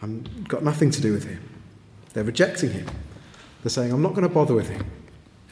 I've 0.00 0.46
got 0.46 0.62
nothing 0.62 0.92
to 0.92 1.00
do 1.00 1.12
with 1.12 1.24
Him. 1.24 1.42
They're 2.14 2.24
rejecting 2.24 2.70
Him. 2.70 2.86
They're 3.62 3.70
saying, 3.70 3.92
I'm 3.92 4.02
not 4.02 4.14
going 4.14 4.22
to 4.26 4.32
bother 4.32 4.54
with 4.54 4.68
Him. 4.68 4.86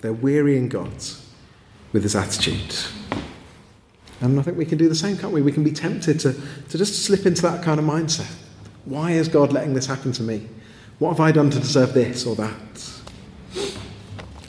They're 0.00 0.12
wearying 0.12 0.68
God 0.68 0.92
with 1.92 2.04
this 2.04 2.14
attitude. 2.14 2.76
And 4.21 4.38
I 4.38 4.42
think 4.42 4.56
we 4.56 4.64
can 4.64 4.78
do 4.78 4.88
the 4.88 4.94
same, 4.94 5.18
can't 5.18 5.33
we? 5.33 5.42
We 5.42 5.52
can 5.52 5.64
be 5.64 5.73
tempted 5.73 6.21
to, 6.21 6.33
to 6.68 6.78
just 6.78 7.04
slip 7.04 7.26
into 7.26 7.42
that 7.42 7.64
kind 7.64 7.80
of 7.80 7.85
mindset. 7.85 8.33
Why 8.85 9.11
is 9.11 9.26
God 9.26 9.52
letting 9.52 9.75
this 9.75 9.87
happen 9.87 10.12
to 10.12 10.23
me? 10.23 10.49
What 10.98 11.10
have 11.10 11.20
I 11.20 11.32
done 11.32 11.50
to 11.50 11.58
deserve 11.58 11.92
this 11.94 12.26
or 12.26 12.36
that? 12.36 13.00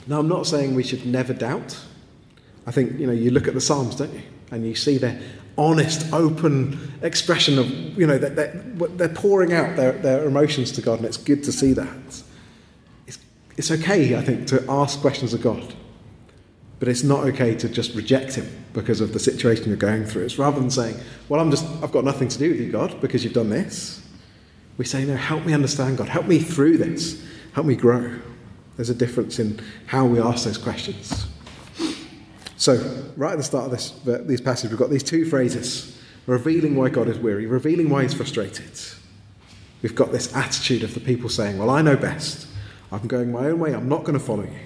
Now, 0.06 0.20
I'm 0.20 0.28
not 0.28 0.46
saying 0.46 0.74
we 0.74 0.84
should 0.84 1.04
never 1.04 1.34
doubt. 1.34 1.78
I 2.66 2.70
think, 2.70 2.98
you 2.98 3.06
know, 3.06 3.12
you 3.12 3.30
look 3.30 3.48
at 3.48 3.54
the 3.54 3.60
Psalms, 3.60 3.96
don't 3.96 4.12
you? 4.12 4.22
And 4.50 4.64
you 4.64 4.74
see 4.74 4.98
their 4.98 5.20
honest, 5.58 6.12
open 6.12 6.92
expression 7.02 7.58
of, 7.58 7.68
you 7.98 8.06
know, 8.06 8.18
they're, 8.18 8.50
they're 8.96 9.08
pouring 9.08 9.52
out 9.52 9.76
their, 9.76 9.92
their 9.92 10.24
emotions 10.24 10.70
to 10.72 10.82
God, 10.82 10.98
and 10.98 11.06
it's 11.06 11.16
good 11.16 11.42
to 11.44 11.52
see 11.52 11.72
that. 11.72 12.22
It's, 13.06 13.18
it's 13.56 13.70
okay, 13.70 14.16
I 14.16 14.22
think, 14.22 14.46
to 14.48 14.64
ask 14.68 15.00
questions 15.00 15.32
of 15.34 15.42
God, 15.42 15.74
but 16.78 16.88
it's 16.88 17.02
not 17.02 17.24
okay 17.24 17.54
to 17.54 17.68
just 17.68 17.94
reject 17.94 18.34
Him 18.34 18.48
because 18.72 19.00
of 19.00 19.12
the 19.12 19.18
situation 19.18 19.66
you're 19.68 19.76
going 19.76 20.04
through. 20.04 20.24
It's 20.24 20.38
rather 20.38 20.60
than 20.60 20.70
saying, 20.70 20.96
well, 21.28 21.40
I'm 21.40 21.50
just, 21.50 21.64
I've 21.82 21.92
got 21.92 22.04
nothing 22.04 22.28
to 22.28 22.38
do 22.38 22.50
with 22.50 22.60
you, 22.60 22.70
God, 22.70 23.00
because 23.00 23.24
you've 23.24 23.32
done 23.32 23.50
this. 23.50 24.05
We 24.76 24.84
say, 24.84 25.04
no, 25.04 25.16
help 25.16 25.44
me 25.46 25.52
understand, 25.52 25.98
God. 25.98 26.08
Help 26.08 26.26
me 26.26 26.38
through 26.38 26.78
this. 26.78 27.24
Help 27.52 27.66
me 27.66 27.76
grow. 27.76 28.18
There's 28.76 28.90
a 28.90 28.94
difference 28.94 29.38
in 29.38 29.60
how 29.86 30.04
we 30.04 30.20
ask 30.20 30.44
those 30.44 30.58
questions. 30.58 31.26
So, 32.58 32.74
right 33.16 33.32
at 33.32 33.38
the 33.38 33.44
start 33.44 33.66
of 33.66 33.70
this, 33.70 33.90
these 34.26 34.40
passages, 34.40 34.70
we've 34.70 34.78
got 34.78 34.90
these 34.90 35.02
two 35.02 35.24
phrases 35.24 35.98
revealing 36.26 36.74
why 36.74 36.88
God 36.88 37.08
is 37.08 37.18
weary, 37.18 37.46
revealing 37.46 37.88
why 37.88 38.02
he's 38.02 38.14
frustrated. 38.14 38.70
We've 39.82 39.94
got 39.94 40.12
this 40.12 40.34
attitude 40.34 40.82
of 40.82 40.94
the 40.94 41.00
people 41.00 41.28
saying, 41.28 41.58
Well, 41.58 41.70
I 41.70 41.82
know 41.82 41.96
best. 41.96 42.48
I'm 42.92 43.06
going 43.06 43.32
my 43.32 43.46
own 43.46 43.58
way. 43.58 43.74
I'm 43.74 43.88
not 43.88 44.04
going 44.04 44.18
to 44.18 44.24
follow 44.24 44.44
you. 44.44 44.58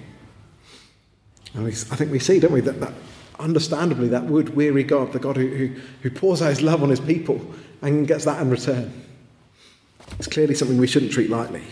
And 1.53 1.65
we, 1.65 1.71
I 1.71 1.95
think 1.95 2.11
we 2.11 2.19
see, 2.19 2.39
don't 2.39 2.51
we, 2.51 2.61
that, 2.61 2.79
that 2.79 2.93
understandably 3.39 4.07
that 4.09 4.25
would 4.25 4.55
weary 4.55 4.83
God, 4.83 5.11
the 5.11 5.19
God 5.19 5.35
who, 5.35 5.47
who, 5.47 5.75
who 6.01 6.11
pours 6.11 6.41
out 6.41 6.49
his 6.49 6.61
love 6.61 6.83
on 6.83 6.89
his 6.89 6.99
people 6.99 7.41
and 7.81 8.07
gets 8.07 8.25
that 8.25 8.41
in 8.41 8.49
return. 8.49 8.93
It's 10.17 10.27
clearly 10.27 10.55
something 10.55 10.77
we 10.77 10.87
shouldn't 10.87 11.11
treat 11.11 11.29
lightly. 11.29 11.63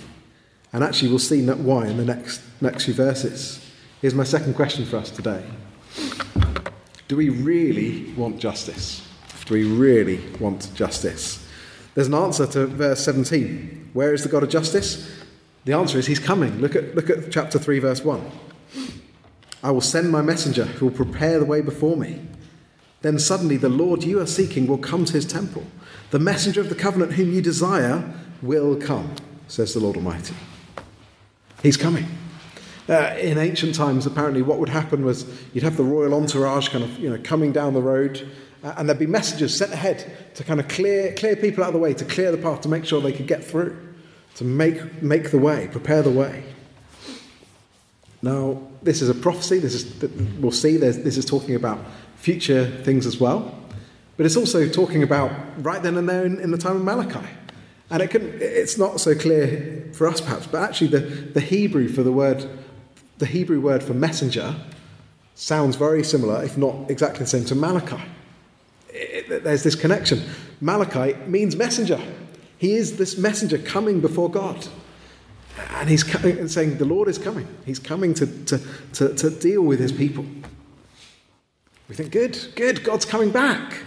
And 0.71 0.83
actually, 0.83 1.09
we'll 1.09 1.19
see 1.19 1.45
why 1.45 1.87
in 1.87 1.97
the 1.97 2.05
next, 2.05 2.41
next 2.61 2.85
few 2.85 2.93
verses. 2.93 3.65
Here's 4.01 4.13
my 4.13 4.23
second 4.23 4.53
question 4.53 4.85
for 4.85 4.97
us 4.97 5.09
today 5.09 5.43
Do 7.07 7.17
we 7.17 7.29
really 7.29 8.13
want 8.13 8.39
justice? 8.39 9.07
Do 9.45 9.55
we 9.55 9.63
really 9.63 10.23
want 10.39 10.73
justice? 10.75 11.45
There's 11.95 12.07
an 12.07 12.13
answer 12.13 12.45
to 12.47 12.67
verse 12.67 13.03
17. 13.03 13.89
Where 13.93 14.13
is 14.13 14.23
the 14.23 14.29
God 14.29 14.43
of 14.43 14.49
justice? 14.49 15.11
The 15.65 15.73
answer 15.73 15.97
is 15.97 16.05
He's 16.05 16.19
coming. 16.19 16.59
Look 16.59 16.75
at, 16.75 16.95
look 16.95 17.09
at 17.09 17.31
chapter 17.31 17.57
3, 17.57 17.79
verse 17.79 18.03
1. 18.03 18.31
I 19.63 19.71
will 19.71 19.81
send 19.81 20.11
my 20.11 20.21
messenger 20.21 20.65
who 20.65 20.87
will 20.87 20.95
prepare 20.95 21.39
the 21.39 21.45
way 21.45 21.61
before 21.61 21.97
me. 21.97 22.21
Then 23.01 23.19
suddenly 23.19 23.57
the 23.57 23.69
Lord 23.69 24.03
you 24.03 24.19
are 24.19 24.25
seeking 24.25 24.67
will 24.67 24.77
come 24.77 25.05
to 25.05 25.13
his 25.13 25.25
temple. 25.25 25.63
The 26.11 26.19
messenger 26.19 26.61
of 26.61 26.69
the 26.69 26.75
covenant 26.75 27.13
whom 27.13 27.33
you 27.33 27.41
desire 27.41 28.13
will 28.41 28.75
come, 28.75 29.15
says 29.47 29.73
the 29.73 29.79
Lord 29.79 29.95
Almighty. 29.95 30.35
He's 31.61 31.77
coming. 31.77 32.05
Uh, 32.87 33.15
in 33.19 33.37
ancient 33.37 33.75
times, 33.75 34.05
apparently, 34.05 34.41
what 34.41 34.57
would 34.59 34.69
happen 34.69 35.05
was 35.05 35.25
you'd 35.53 35.63
have 35.63 35.77
the 35.77 35.83
royal 35.83 36.15
entourage 36.15 36.69
kind 36.69 36.83
of 36.83 36.97
you 36.97 37.09
know, 37.09 37.19
coming 37.23 37.51
down 37.51 37.73
the 37.73 37.81
road, 37.81 38.27
uh, 38.63 38.73
and 38.77 38.89
there'd 38.89 38.97
be 38.97 39.05
messengers 39.05 39.55
sent 39.55 39.71
ahead 39.71 40.11
to 40.35 40.43
kind 40.43 40.59
of 40.59 40.67
clear, 40.67 41.13
clear 41.13 41.35
people 41.35 41.63
out 41.63 41.67
of 41.67 41.73
the 41.73 41.79
way, 41.79 41.93
to 41.93 42.05
clear 42.05 42.31
the 42.31 42.37
path, 42.37 42.61
to 42.61 42.69
make 42.69 42.85
sure 42.85 42.99
they 42.99 43.13
could 43.13 43.27
get 43.27 43.43
through, 43.43 43.77
to 44.35 44.43
make, 44.43 45.03
make 45.03 45.29
the 45.29 45.37
way, 45.37 45.67
prepare 45.71 46.01
the 46.01 46.09
way. 46.09 46.43
Now, 48.21 48.61
this 48.81 49.01
is 49.01 49.09
a 49.09 49.13
prophecy. 49.13 49.59
This 49.59 49.75
is, 49.75 50.11
we'll 50.39 50.51
see 50.51 50.77
this 50.77 51.17
is 51.17 51.25
talking 51.25 51.55
about 51.55 51.79
future 52.17 52.65
things 52.83 53.05
as 53.05 53.19
well. 53.19 53.55
But 54.17 54.25
it's 54.25 54.35
also 54.35 54.67
talking 54.67 55.03
about 55.03 55.31
right 55.59 55.81
then 55.81 55.95
and 55.95 56.09
there 56.09 56.25
in, 56.25 56.39
in 56.39 56.51
the 56.51 56.57
time 56.57 56.75
of 56.75 56.83
Malachi. 56.83 57.25
And 57.89 58.03
it 58.03 58.11
can, 58.11 58.37
it's 58.39 58.77
not 58.77 58.99
so 58.99 59.15
clear 59.15 59.89
for 59.93 60.07
us 60.07 60.21
perhaps, 60.21 60.47
but 60.47 60.61
actually 60.61 60.87
the, 60.87 60.99
the 60.99 61.41
Hebrew 61.41 61.87
for 61.87 62.03
the 62.03 62.11
word, 62.11 62.47
the 63.17 63.25
Hebrew 63.25 63.59
word 63.59 63.83
for 63.83 63.93
messenger 63.93 64.55
sounds 65.35 65.75
very 65.75 66.03
similar, 66.03 66.43
if 66.43 66.57
not 66.57 66.91
exactly 66.91 67.19
the 67.19 67.27
same, 67.27 67.45
to 67.45 67.55
Malachi. 67.55 68.01
It, 68.89 69.43
there's 69.43 69.63
this 69.63 69.75
connection. 69.75 70.21
Malachi 70.61 71.15
means 71.25 71.55
messenger. 71.55 71.99
He 72.57 72.75
is 72.75 72.97
this 72.97 73.17
messenger 73.17 73.57
coming 73.57 74.01
before 74.01 74.29
God. 74.29 74.67
And 75.75 75.89
he's 75.89 76.03
coming 76.03 76.37
and 76.37 76.51
saying, 76.51 76.77
The 76.77 76.85
Lord 76.85 77.07
is 77.07 77.17
coming. 77.17 77.47
He's 77.65 77.79
coming 77.79 78.13
to, 78.15 78.27
to, 78.45 78.61
to, 78.93 79.15
to 79.15 79.29
deal 79.29 79.61
with 79.61 79.79
his 79.79 79.91
people. 79.91 80.25
We 81.87 81.95
think, 81.95 82.11
Good, 82.11 82.37
good, 82.55 82.83
God's 82.83 83.05
coming 83.05 83.31
back. 83.31 83.83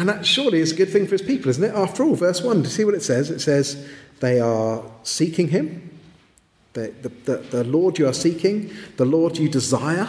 And 0.00 0.08
that 0.08 0.24
surely 0.24 0.60
is 0.60 0.72
a 0.72 0.74
good 0.74 0.88
thing 0.88 1.04
for 1.04 1.10
his 1.10 1.20
people, 1.20 1.50
isn't 1.50 1.62
it? 1.62 1.74
After 1.74 2.02
all, 2.02 2.14
verse 2.14 2.40
1, 2.40 2.62
to 2.62 2.70
see 2.70 2.86
what 2.86 2.94
it 2.94 3.02
says? 3.02 3.30
It 3.30 3.40
says, 3.40 3.86
they 4.20 4.40
are 4.40 4.82
seeking 5.02 5.48
him. 5.48 5.90
The, 6.72 6.94
the, 7.02 7.08
the, 7.08 7.36
the 7.50 7.64
Lord 7.64 7.98
you 7.98 8.08
are 8.08 8.14
seeking, 8.14 8.72
the 8.96 9.04
Lord 9.04 9.36
you 9.36 9.46
desire. 9.46 10.08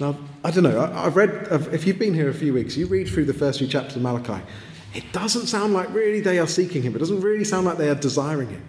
Now, 0.00 0.16
I 0.42 0.50
don't 0.50 0.62
know, 0.62 0.80
I, 0.80 1.02
have 1.02 1.16
read, 1.16 1.48
if 1.74 1.86
you've 1.86 1.98
been 1.98 2.14
here 2.14 2.30
a 2.30 2.34
few 2.34 2.54
weeks, 2.54 2.74
you 2.74 2.86
read 2.86 3.06
through 3.08 3.26
the 3.26 3.34
first 3.34 3.58
few 3.58 3.68
chapters 3.68 3.96
of 3.96 4.02
Malachi. 4.02 4.42
It 4.94 5.12
doesn't 5.12 5.48
sound 5.48 5.74
like 5.74 5.92
really 5.92 6.20
they 6.20 6.38
are 6.38 6.46
seeking 6.46 6.80
him. 6.80 6.96
It 6.96 7.00
doesn't 7.00 7.20
really 7.20 7.44
sound 7.44 7.66
like 7.66 7.76
they 7.76 7.90
are 7.90 7.94
desiring 7.94 8.48
him, 8.48 8.64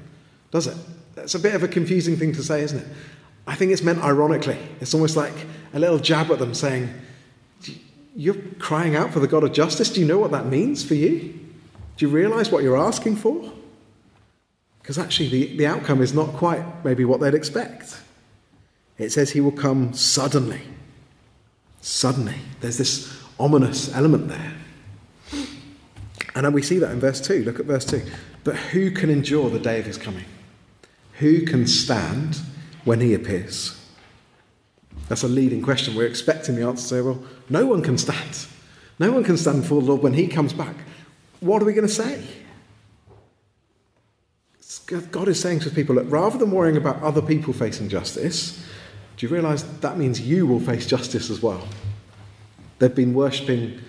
does 0.52 0.68
it? 0.68 0.76
That's 1.16 1.36
a 1.36 1.40
bit 1.40 1.56
of 1.56 1.64
a 1.64 1.70
confusing 1.70 2.18
thing 2.18 2.34
to 2.34 2.44
say, 2.44 2.64
isn't 2.64 2.80
it? 2.80 2.88
I 3.48 3.56
think 3.56 3.72
it's 3.72 3.82
meant 3.82 4.00
ironically. 4.00 4.58
It's 4.82 4.94
almost 4.94 5.16
like 5.16 5.46
a 5.74 5.80
little 5.80 6.00
jab 6.00 6.32
at 6.32 6.40
them 6.40 6.54
saying, 6.54 6.94
you're 8.20 8.36
crying 8.60 8.98
out 8.98 9.14
for 9.14 9.22
the 9.22 9.28
God 9.28 9.46
of 9.46 9.54
justice. 9.54 9.90
Do 9.90 10.02
you 10.02 10.06
know 10.06 10.20
what 10.20 10.32
that 10.32 10.46
means 10.46 10.84
for 10.84 10.94
you? 10.94 11.20
Do 11.96 12.06
you 12.06 12.10
realize 12.10 12.52
what 12.52 12.64
you're 12.64 12.78
asking 12.78 13.16
for? 13.16 13.50
Because 14.82 14.98
actually, 14.98 15.30
the, 15.30 15.56
the 15.56 15.66
outcome 15.66 16.02
is 16.02 16.14
not 16.14 16.34
quite 16.34 16.84
maybe 16.84 17.06
what 17.06 17.22
they'd 17.22 17.34
expect. 17.34 17.98
It 18.98 19.14
says 19.14 19.32
he 19.32 19.40
will 19.40 19.54
come 19.54 19.94
suddenly. 19.94 20.60
Suddenly. 21.80 22.36
There's 22.60 22.78
this 22.78 23.18
ominous 23.40 23.96
element 23.96 24.28
there. 24.28 24.54
And 26.36 26.46
then 26.46 26.52
we 26.52 26.62
see 26.62 26.78
that 26.80 26.92
in 26.92 27.00
verse 27.00 27.22
2. 27.22 27.46
Look 27.46 27.58
at 27.58 27.68
verse 27.68 27.86
2. 27.86 28.02
But 28.44 28.58
who 28.58 28.92
can 28.92 29.10
endure 29.10 29.50
the 29.50 29.60
day 29.60 29.80
of 29.80 29.86
his 29.86 29.98
coming? 29.98 30.26
Who 31.20 31.46
can 31.46 31.68
stand 31.68 32.42
when 32.84 33.00
he 33.00 33.14
appears? 33.14 33.79
That's 35.10 35.24
a 35.24 35.28
leading 35.28 35.62
question. 35.62 35.96
We're 35.96 36.08
expecting 36.08 36.56
the 36.56 36.62
answer 36.62 36.84
to 36.84 36.88
say, 36.88 37.02
well, 37.02 37.22
no 37.50 37.66
one 37.66 37.82
can 37.82 37.98
stand. 37.98 38.46
No 39.00 39.12
one 39.12 39.24
can 39.24 39.38
stand 39.38 39.64
before 39.64 39.82
the 39.82 39.88
Lord 39.88 40.04
when 40.04 40.14
He 40.14 40.28
comes 40.28 40.54
back. 40.54 40.76
What 41.42 41.62
are 41.62 41.66
we 41.66 41.74
going 41.74 41.88
to 41.88 41.94
say? 41.94 42.24
God 45.12 45.28
is 45.28 45.40
saying 45.40 45.60
to 45.62 45.70
people, 45.70 45.96
look, 45.96 46.06
rather 46.10 46.38
than 46.38 46.52
worrying 46.52 46.78
about 46.78 47.02
other 47.02 47.22
people 47.22 47.54
facing 47.54 47.90
justice, 47.90 48.64
do 49.18 49.26
you 49.26 49.34
realize 49.34 49.64
that 49.80 49.98
means 49.98 50.22
you 50.22 50.48
will 50.48 50.60
face 50.60 50.86
justice 50.86 51.30
as 51.30 51.42
well? 51.42 51.68
They've 52.78 52.94
been 52.94 53.14
worshipping 53.14 53.82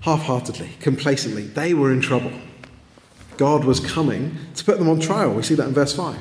half 0.00 0.22
heartedly, 0.22 0.70
complacently. 0.80 1.42
They 1.42 1.74
were 1.74 1.92
in 1.92 2.00
trouble. 2.00 2.32
God 3.36 3.64
was 3.64 3.80
coming 3.80 4.36
to 4.56 4.64
put 4.64 4.78
them 4.78 4.88
on 4.88 5.00
trial. 5.00 5.32
We 5.32 5.42
see 5.42 5.54
that 5.54 5.68
in 5.68 5.74
verse 5.74 5.94
5 5.94 6.18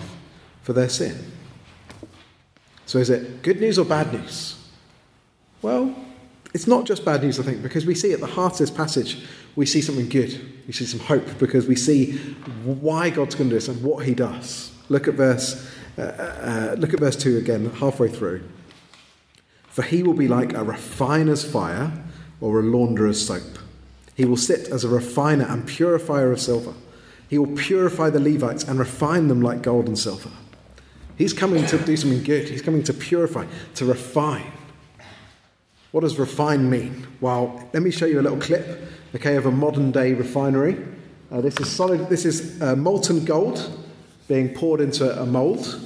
for 0.64 0.74
their 0.74 0.90
sin. 0.90 1.32
So 2.88 3.00
is 3.00 3.10
it 3.10 3.44
good 3.44 3.60
news 3.60 3.77
or 3.77 3.86
bad 3.86 4.12
news? 4.13 4.58
Well, 5.62 5.94
it's 6.53 6.67
not 6.67 6.86
just 6.86 7.03
bad 7.03 7.22
news, 7.22 7.39
I 7.39 7.44
think, 7.44 7.62
because 7.62 7.86
we 7.86 7.94
see 7.94 8.13
at 8.13 8.22
the 8.22 8.27
heart 8.27 8.53
of 8.53 8.60
this 8.60 8.72
passage, 8.72 9.24
we 9.56 9.65
see 9.65 9.82
something 9.82 10.08
good. 10.08 10.41
We 10.65 10.74
see 10.74 10.86
some 10.86 11.01
hope 11.01 11.38
because 11.38 11.67
we 11.67 11.75
see 11.75 12.13
why 12.63 13.10
God's 13.10 13.36
going 13.36 13.50
to 13.50 13.56
do 13.56 13.60
this 13.60 13.67
and 13.67 13.84
what 13.84 14.06
he 14.06 14.15
does. 14.15 14.72
Look 14.88 15.08
at 15.08 15.15
verse, 15.15 15.70
uh, 15.98 16.01
uh, 16.01 16.75
look 16.77 16.94
at 16.94 17.01
verse 17.01 17.17
2 17.17 17.38
again, 17.38 17.70
halfway 17.72 18.08
through. 18.08 18.44
For 19.67 19.82
he 19.82 20.01
will 20.01 20.13
be 20.13 20.29
like 20.29 20.53
a 20.53 20.63
refiner's 20.63 21.44
fire 21.44 21.91
or 22.39 22.62
a 22.62 22.63
launderer's 22.63 23.24
soap. 23.24 23.60
He 24.15 24.24
will 24.25 24.38
sit 24.38 24.70
as 24.70 24.84
a 24.86 24.89
refiner 24.89 25.46
and 25.46 25.67
purifier 25.67 26.32
of 26.32 26.39
silver. 26.39 26.74
He 27.29 27.38
will 27.38 27.56
purify 27.58 28.10
the 28.10 28.22
Levites 28.22 28.63
and 28.63 28.79
refine 28.79 29.27
them 29.27 29.41
like 29.41 29.62
gold 29.62 29.88
and 29.88 30.00
silver. 30.00 30.32
He's 31.18 31.34
coming 31.34 31.66
to 31.66 31.78
do 31.80 31.98
something 31.98 32.24
good. 32.24 32.48
He's 32.48 32.62
coming 32.62 32.84
to 32.84 32.94
purify, 32.94 33.46
to 33.76 33.86
refine. 33.86 34.52
What 35.92 36.02
does 36.02 36.20
refine 36.20 36.70
mean? 36.70 37.08
Well, 37.22 37.68
let 37.74 37.82
me 37.82 37.92
show 37.92 38.06
you 38.06 38.20
a 38.20 38.22
little 38.22 38.40
clip, 38.40 38.84
okay, 39.16 39.36
of 39.36 39.46
a 39.46 39.52
modern 39.52 39.92
day 39.92 40.14
refinery. 40.14 40.78
Uh, 41.32 41.42
this 41.42 41.60
is 41.60 41.70
solid. 41.70 42.08
This 42.08 42.24
is 42.24 42.62
uh, 42.62 42.76
molten 42.76 43.26
gold 43.26 43.86
being 44.28 44.54
poured 44.54 44.82
into 44.82 45.20
a 45.22 45.26
mold, 45.26 45.80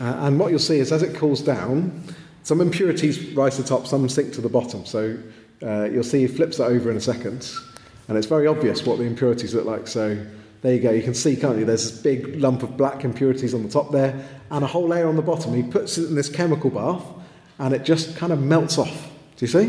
uh, 0.00 0.26
and 0.26 0.38
what 0.38 0.50
you'll 0.50 0.58
see 0.58 0.78
is 0.78 0.92
as 0.92 1.02
it 1.02 1.14
cools 1.14 1.42
down, 1.42 2.02
some 2.42 2.60
impurities 2.60 3.32
rise 3.34 3.56
to 3.56 3.62
the 3.62 3.68
top, 3.68 3.86
some 3.86 4.08
sink 4.08 4.32
to 4.32 4.40
the 4.40 4.48
bottom. 4.48 4.84
So 4.86 5.16
uh, 5.62 5.84
you'll 5.84 6.02
see 6.02 6.20
he 6.20 6.26
flips 6.26 6.58
it 6.58 6.64
over 6.64 6.90
in 6.90 6.96
a 6.96 7.00
second, 7.00 7.52
and 8.08 8.16
it's 8.16 8.26
very 8.26 8.46
obvious 8.46 8.84
what 8.84 8.98
the 8.98 9.04
impurities 9.04 9.54
look 9.54 9.66
like. 9.66 9.86
So 9.86 10.18
there 10.62 10.74
you 10.74 10.80
go. 10.80 10.90
You 10.90 11.02
can 11.02 11.14
see, 11.14 11.36
can't 11.36 11.58
you? 11.58 11.64
There's 11.64 11.90
this 11.90 12.00
big 12.00 12.36
lump 12.40 12.62
of 12.62 12.76
black 12.76 13.04
impurities 13.04 13.54
on 13.54 13.62
the 13.62 13.68
top 13.68 13.90
there, 13.92 14.28
and 14.50 14.62
a 14.62 14.66
whole 14.66 14.86
layer 14.86 15.08
on 15.08 15.16
the 15.16 15.22
bottom. 15.22 15.54
He 15.54 15.62
puts 15.62 15.96
it 15.96 16.08
in 16.08 16.14
this 16.14 16.28
chemical 16.28 16.70
bath, 16.70 17.04
and 17.58 17.74
it 17.74 17.84
just 17.84 18.16
kind 18.16 18.32
of 18.32 18.42
melts 18.42 18.76
off. 18.78 19.10
Do 19.36 19.44
you 19.44 19.46
see? 19.46 19.66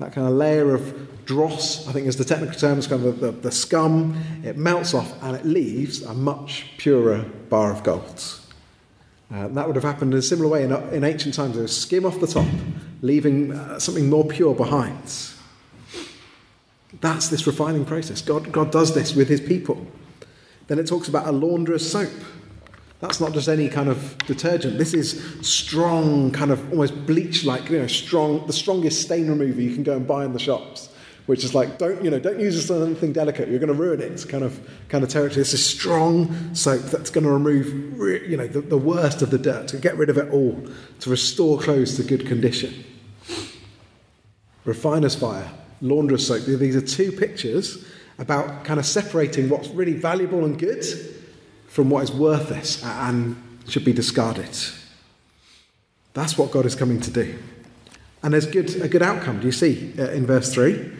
That 0.00 0.12
kind 0.12 0.26
of 0.26 0.34
layer 0.34 0.74
of 0.74 1.24
dross, 1.24 1.88
I 1.88 1.92
think 1.92 2.06
is 2.06 2.16
the 2.16 2.24
technical 2.24 2.54
term, 2.58 2.76
it's 2.76 2.86
kind 2.86 3.04
of 3.04 3.20
the, 3.20 3.30
the, 3.30 3.38
the 3.40 3.52
scum. 3.52 4.20
It 4.44 4.58
melts 4.58 4.92
off, 4.92 5.22
and 5.22 5.34
it 5.34 5.46
leaves 5.46 6.02
a 6.02 6.12
much 6.12 6.66
purer 6.76 7.24
bar 7.48 7.72
of 7.72 7.82
gold. 7.82 8.40
Uh, 9.32 9.48
that 9.48 9.66
would 9.66 9.76
have 9.76 9.84
happened 9.84 10.12
in 10.12 10.18
a 10.18 10.22
similar 10.22 10.48
way 10.48 10.64
in, 10.64 10.72
in 10.92 11.04
ancient 11.04 11.34
times. 11.34 11.54
There 11.54 11.62
was 11.62 11.76
skim 11.76 12.04
off 12.04 12.20
the 12.20 12.26
top, 12.26 12.46
leaving 13.00 13.52
uh, 13.52 13.78
something 13.78 14.10
more 14.10 14.26
pure 14.26 14.54
behind. 14.54 15.30
That's 17.00 17.28
this 17.28 17.46
refining 17.46 17.84
process. 17.84 18.20
God, 18.20 18.52
God 18.52 18.70
does 18.70 18.94
this 18.94 19.14
with 19.14 19.28
his 19.28 19.40
people. 19.40 19.86
Then 20.66 20.78
it 20.78 20.86
talks 20.86 21.08
about 21.08 21.26
a 21.26 21.32
launderer's 21.32 21.90
soap. 21.90 22.12
That's 23.00 23.20
not 23.20 23.32
just 23.32 23.48
any 23.48 23.68
kind 23.68 23.88
of 23.88 24.16
detergent. 24.26 24.78
This 24.78 24.94
is 24.94 25.22
strong, 25.46 26.30
kind 26.30 26.50
of 26.50 26.70
almost 26.70 27.06
bleach 27.06 27.44
like, 27.44 27.68
you 27.68 27.78
know, 27.78 27.86
strong, 27.86 28.46
the 28.46 28.52
strongest 28.52 29.02
stain 29.02 29.28
remover 29.28 29.60
you 29.60 29.74
can 29.74 29.82
go 29.82 29.96
and 29.96 30.06
buy 30.06 30.24
in 30.24 30.32
the 30.32 30.38
shops. 30.38 30.88
Which 31.26 31.42
is 31.42 31.54
like, 31.54 31.78
don't, 31.78 32.04
you 32.04 32.10
know, 32.10 32.18
don't 32.18 32.38
use 32.38 32.54
this 32.54 32.70
on 32.70 32.82
anything 32.82 33.14
delicate. 33.14 33.48
You're 33.48 33.58
going 33.58 33.72
to 33.72 33.78
ruin 33.78 34.00
it. 34.02 34.26
Kind 34.28 34.44
of, 34.44 34.60
kind 34.90 35.02
of 35.02 35.08
territory. 35.08 35.40
This 35.40 35.54
is 35.54 35.64
strong 35.64 36.54
soap 36.54 36.82
that's 36.82 37.08
going 37.08 37.24
to 37.24 37.30
remove, 37.30 37.66
you 38.28 38.36
know, 38.36 38.46
the, 38.46 38.60
the 38.60 38.76
worst 38.76 39.22
of 39.22 39.30
the 39.30 39.38
dirt, 39.38 39.68
to 39.68 39.78
get 39.78 39.96
rid 39.96 40.10
of 40.10 40.18
it 40.18 40.30
all, 40.30 40.62
to 41.00 41.10
restore 41.10 41.58
clothes 41.58 41.96
to 41.96 42.02
good 42.02 42.26
condition. 42.26 42.84
Refiner's 44.66 45.14
fire, 45.14 45.50
launderer's 45.80 46.26
soap. 46.26 46.44
These 46.44 46.76
are 46.76 46.82
two 46.82 47.10
pictures 47.10 47.86
about 48.18 48.64
kind 48.64 48.78
of 48.78 48.86
separating 48.86 49.48
what's 49.48 49.68
really 49.68 49.94
valuable 49.94 50.44
and 50.44 50.58
good 50.58 50.84
from 51.68 51.90
what 51.90 52.04
is 52.04 52.12
worthless 52.12 52.82
and 52.84 53.36
should 53.68 53.84
be 53.84 53.92
discarded. 53.92 54.56
That's 56.12 56.38
what 56.38 56.52
God 56.52 56.66
is 56.66 56.76
coming 56.76 57.00
to 57.00 57.10
do. 57.10 57.36
And 58.22 58.32
there's 58.32 58.46
good, 58.46 58.80
a 58.80 58.88
good 58.88 59.02
outcome. 59.02 59.40
Do 59.40 59.46
you 59.46 59.52
see 59.52 59.92
uh, 59.98 60.10
in 60.10 60.26
verse 60.26 60.52
3? 60.54 60.92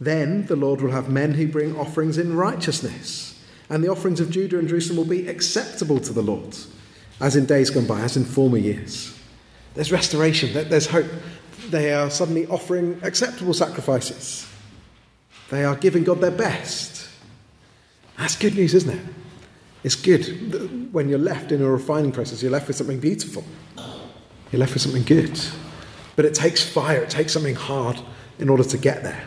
Then 0.00 0.46
the 0.46 0.56
Lord 0.56 0.80
will 0.80 0.92
have 0.92 1.10
men 1.10 1.34
who 1.34 1.46
bring 1.46 1.76
offerings 1.76 2.16
in 2.16 2.34
righteousness, 2.34 3.38
and 3.68 3.84
the 3.84 3.88
offerings 3.88 4.20
of 4.20 4.30
Judah 4.30 4.58
and 4.58 4.66
Jerusalem 4.66 4.96
will 4.96 5.04
be 5.04 5.28
acceptable 5.28 6.00
to 6.00 6.12
the 6.12 6.22
Lord, 6.22 6.56
as 7.20 7.36
in 7.36 7.44
days 7.44 7.68
gone 7.68 7.86
by, 7.86 8.00
as 8.00 8.16
in 8.16 8.24
former 8.24 8.56
years. 8.56 9.14
There's 9.74 9.92
restoration, 9.92 10.52
there's 10.68 10.86
hope. 10.86 11.06
They 11.68 11.92
are 11.92 12.10
suddenly 12.10 12.46
offering 12.46 12.98
acceptable 13.02 13.52
sacrifices. 13.52 14.49
They 15.50 15.64
are 15.64 15.76
giving 15.76 16.04
God 16.04 16.20
their 16.20 16.30
best. 16.30 17.08
That's 18.16 18.36
good 18.36 18.54
news, 18.54 18.74
isn't 18.74 18.90
it? 18.90 19.04
It's 19.82 19.96
good 19.96 20.92
when 20.92 21.08
you're 21.08 21.18
left 21.18 21.52
in 21.52 21.62
a 21.62 21.68
refining 21.68 22.12
process, 22.12 22.42
you're 22.42 22.52
left 22.52 22.68
with 22.68 22.76
something 22.76 23.00
beautiful. 23.00 23.44
You're 24.52 24.60
left 24.60 24.74
with 24.74 24.82
something 24.82 25.04
good. 25.04 25.40
But 26.16 26.24
it 26.24 26.34
takes 26.34 26.62
fire, 26.62 27.02
it 27.02 27.10
takes 27.10 27.32
something 27.32 27.54
hard 27.54 28.00
in 28.38 28.48
order 28.48 28.64
to 28.64 28.78
get 28.78 29.02
there. 29.02 29.24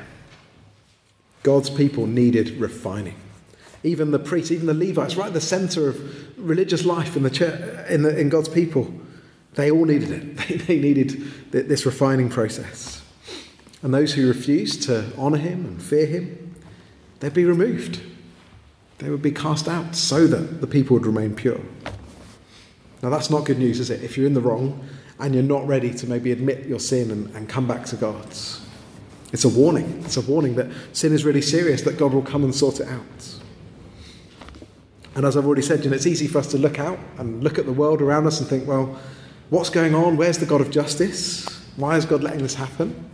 God's 1.44 1.70
people 1.70 2.08
needed 2.08 2.52
refining. 2.52 3.16
Even 3.84 4.12
the 4.12 4.20
priests, 4.20 4.52
even 4.52 4.68
the 4.68 4.74
Levites, 4.74 5.16
right 5.16 5.28
at 5.28 5.34
the 5.34 5.42
center 5.42 5.90
of 5.90 6.38
religious 6.38 6.86
life 6.86 7.18
in, 7.18 7.24
the 7.24 7.30
church, 7.30 7.90
in, 7.90 8.04
the, 8.04 8.18
in 8.18 8.30
God's 8.30 8.48
people, 8.48 8.94
they 9.56 9.70
all 9.70 9.86
needed 9.86 10.12
it. 10.12 10.24
They, 10.48 10.58
they 10.58 10.80
needed 10.80 11.12
this 11.52 11.86
refining 11.86 12.30
process. 12.30 13.03
And 13.84 13.94
those 13.94 14.14
who 14.14 14.28
refused 14.28 14.84
to 14.84 15.12
honour 15.18 15.38
him 15.38 15.66
and 15.66 15.82
fear 15.82 16.06
him, 16.06 16.56
they'd 17.20 17.34
be 17.34 17.46
removed. 17.46 18.02
They 18.98 19.10
would 19.10 19.22
be 19.22 19.32
cast 19.32 19.68
out 19.68 19.96
so 19.96 20.26
that 20.26 20.62
the 20.62 20.68
people 20.68 20.96
would 20.96 21.06
remain 21.06 21.36
pure. 21.36 21.60
Now, 23.02 23.10
that's 23.10 23.30
not 23.30 23.44
good 23.44 23.60
news, 23.60 23.82
is 23.82 23.90
it? 23.90 24.02
If 24.02 24.18
you're 24.18 24.26
in 24.26 24.34
the 24.34 24.42
wrong 24.42 24.88
and 25.20 25.34
you're 25.34 25.44
not 25.44 25.68
ready 25.68 25.94
to 25.94 26.08
maybe 26.08 26.32
admit 26.32 26.66
your 26.66 26.80
sin 26.80 27.12
and, 27.12 27.36
and 27.36 27.50
come 27.50 27.68
back 27.68 27.86
to 27.88 27.98
God. 27.98 28.26
It's 29.34 29.44
a 29.44 29.50
warning. 29.50 30.02
It's 30.06 30.16
a 30.16 30.22
warning 30.22 30.56
that 30.56 30.68
sin 30.94 31.12
is 31.12 31.26
really 31.26 31.42
serious, 31.42 31.82
that 31.82 31.98
God 31.98 32.14
will 32.14 32.22
come 32.22 32.46
and 32.46 32.56
sort 32.56 32.80
it 32.80 32.88
out. 32.88 33.40
And 35.16 35.26
as 35.26 35.36
I've 35.36 35.46
already 35.46 35.62
said, 35.62 35.84
you 35.84 35.90
know, 35.90 35.96
it's 35.96 36.08
easy 36.08 36.28
for 36.28 36.40
us 36.40 36.48
to 36.48 36.58
look 36.58 36.80
out 36.80 37.00
and 37.18 37.44
look 37.44 37.60
at 37.60 37.66
the 37.66 37.74
world 37.74 38.02
around 38.02 38.26
us 38.26 38.40
and 38.40 38.50
think, 38.50 38.68
well, 38.68 38.98
what's 39.50 39.70
going 39.70 39.94
on? 39.94 40.16
Where's 40.16 40.38
the 40.38 40.46
God 40.46 40.62
of 40.62 40.72
justice? 40.72 41.46
Why 41.76 41.98
is 41.98 42.06
God 42.06 42.24
letting 42.24 42.42
this 42.42 42.56
happen? 42.56 43.10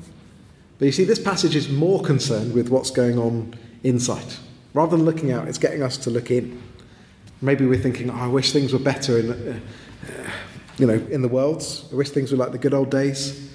But 0.79 0.85
you 0.85 0.91
see, 0.93 1.03
this 1.03 1.19
passage 1.19 1.55
is 1.57 1.69
more 1.69 2.01
concerned 2.01 2.53
with 2.53 2.69
what's 2.69 2.89
going 2.89 3.19
on 3.19 3.53
inside. 3.83 4.33
Rather 4.73 4.95
than 4.95 5.05
looking 5.05 5.31
out, 5.31 5.47
it's 5.47 5.57
getting 5.57 5.83
us 5.83 5.97
to 5.97 6.09
look 6.09 6.31
in. 6.31 6.61
Maybe 7.41 7.65
we're 7.65 7.79
thinking, 7.79 8.09
oh, 8.09 8.15
I 8.15 8.27
wish 8.27 8.53
things 8.53 8.71
were 8.71 8.79
better 8.79 9.19
in, 9.19 9.31
uh, 9.31 9.59
you 10.77 10.87
know, 10.87 10.93
in 11.11 11.21
the 11.21 11.27
world. 11.27 11.63
I 11.91 11.95
wish 11.95 12.09
things 12.09 12.31
were 12.31 12.37
like 12.37 12.53
the 12.53 12.57
good 12.57 12.73
old 12.73 12.89
days. 12.89 13.49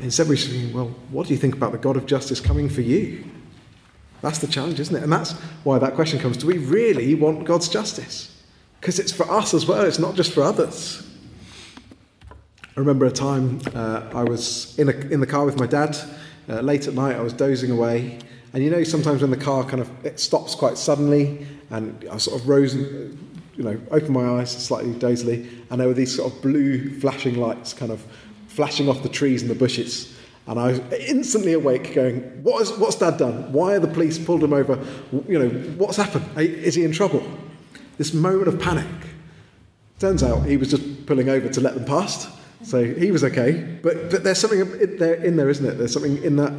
Instead, 0.00 0.28
we're 0.28 0.36
saying, 0.36 0.74
well, 0.74 0.88
what 1.10 1.26
do 1.26 1.32
you 1.32 1.38
think 1.38 1.54
about 1.54 1.72
the 1.72 1.78
God 1.78 1.96
of 1.96 2.04
justice 2.04 2.40
coming 2.40 2.68
for 2.68 2.82
you? 2.82 3.24
That's 4.20 4.38
the 4.38 4.46
challenge, 4.46 4.78
isn't 4.78 4.94
it? 4.94 5.02
And 5.02 5.12
that's 5.12 5.32
why 5.64 5.78
that 5.78 5.94
question 5.94 6.18
comes 6.18 6.36
do 6.36 6.46
we 6.46 6.58
really 6.58 7.14
want 7.14 7.44
God's 7.44 7.68
justice? 7.68 8.42
Because 8.80 8.98
it's 8.98 9.12
for 9.12 9.30
us 9.30 9.54
as 9.54 9.66
well, 9.66 9.82
it's 9.84 9.98
not 9.98 10.16
just 10.16 10.32
for 10.32 10.42
others. 10.42 11.08
I 12.76 12.80
remember 12.80 13.06
a 13.06 13.10
time 13.10 13.60
uh, 13.74 14.10
I 14.14 14.24
was 14.24 14.78
in, 14.78 14.88
a, 14.88 14.92
in 14.92 15.20
the 15.20 15.26
car 15.26 15.44
with 15.44 15.58
my 15.58 15.66
dad 15.66 15.96
uh, 16.48 16.60
late 16.60 16.86
at 16.86 16.94
night, 16.94 17.16
I 17.16 17.20
was 17.20 17.32
dozing 17.32 17.70
away. 17.70 18.18
And 18.52 18.62
you 18.62 18.70
know, 18.70 18.84
sometimes 18.84 19.22
when 19.22 19.30
the 19.30 19.36
car 19.36 19.64
kind 19.64 19.80
of 19.80 19.90
it 20.04 20.20
stops 20.20 20.54
quite 20.54 20.76
suddenly, 20.76 21.46
and 21.70 22.06
I 22.10 22.18
sort 22.18 22.40
of 22.40 22.48
rose, 22.48 22.74
and, 22.74 23.18
you 23.56 23.64
know, 23.64 23.80
opened 23.90 24.10
my 24.10 24.40
eyes 24.40 24.50
slightly 24.50 24.92
dozily, 24.92 25.48
and 25.70 25.80
there 25.80 25.88
were 25.88 25.94
these 25.94 26.14
sort 26.14 26.32
of 26.32 26.42
blue 26.42 26.98
flashing 27.00 27.36
lights 27.36 27.72
kind 27.72 27.90
of 27.90 28.04
flashing 28.48 28.88
off 28.88 29.02
the 29.02 29.08
trees 29.08 29.42
and 29.42 29.50
the 29.50 29.54
bushes. 29.54 30.14
And 30.46 30.58
I 30.58 30.72
was 30.72 30.80
instantly 31.08 31.52
awake, 31.52 31.94
going, 31.94 32.20
what 32.42 32.60
is, 32.62 32.72
What's 32.72 32.96
Dad 32.96 33.16
done? 33.16 33.52
Why 33.52 33.74
are 33.74 33.78
the 33.78 33.88
police 33.88 34.18
pulled 34.18 34.42
him 34.42 34.52
over? 34.52 34.78
You 35.28 35.38
know, 35.38 35.48
what's 35.76 35.96
happened? 35.96 36.26
Is 36.36 36.74
he 36.74 36.84
in 36.84 36.92
trouble? 36.92 37.22
This 37.96 38.12
moment 38.12 38.48
of 38.48 38.60
panic. 38.60 38.86
Turns 40.00 40.22
out 40.22 40.44
he 40.44 40.56
was 40.56 40.70
just 40.70 41.06
pulling 41.06 41.28
over 41.28 41.48
to 41.48 41.60
let 41.60 41.74
them 41.74 41.84
past. 41.84 42.28
So 42.62 42.84
he 42.84 43.10
was 43.10 43.24
okay. 43.24 43.78
But, 43.82 44.10
but 44.10 44.24
there's 44.24 44.38
something 44.38 44.60
in 44.60 44.98
there, 44.98 45.14
in 45.14 45.36
there, 45.36 45.48
isn't 45.50 45.66
it? 45.66 45.78
There's 45.78 45.92
something 45.92 46.22
in 46.22 46.36
that. 46.36 46.52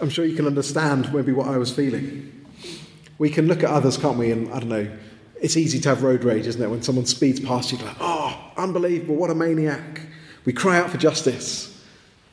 I'm 0.00 0.10
sure 0.10 0.24
you 0.24 0.36
can 0.36 0.46
understand 0.46 1.12
maybe 1.12 1.32
what 1.32 1.48
I 1.48 1.58
was 1.58 1.70
feeling. 1.72 2.30
We 3.18 3.30
can 3.30 3.46
look 3.46 3.62
at 3.62 3.70
others, 3.70 3.96
can't 3.96 4.18
we? 4.18 4.32
And 4.32 4.52
I 4.52 4.58
don't 4.58 4.68
know, 4.68 4.90
it's 5.40 5.56
easy 5.56 5.78
to 5.80 5.88
have 5.90 6.02
road 6.02 6.24
rage, 6.24 6.46
isn't 6.46 6.60
it? 6.60 6.68
When 6.68 6.82
someone 6.82 7.06
speeds 7.06 7.38
past 7.38 7.70
you, 7.70 7.78
like, 7.78 7.96
oh, 8.00 8.52
unbelievable, 8.56 9.14
what 9.14 9.30
a 9.30 9.34
maniac. 9.34 10.00
We 10.44 10.52
cry 10.52 10.78
out 10.78 10.90
for 10.90 10.98
justice. 10.98 11.70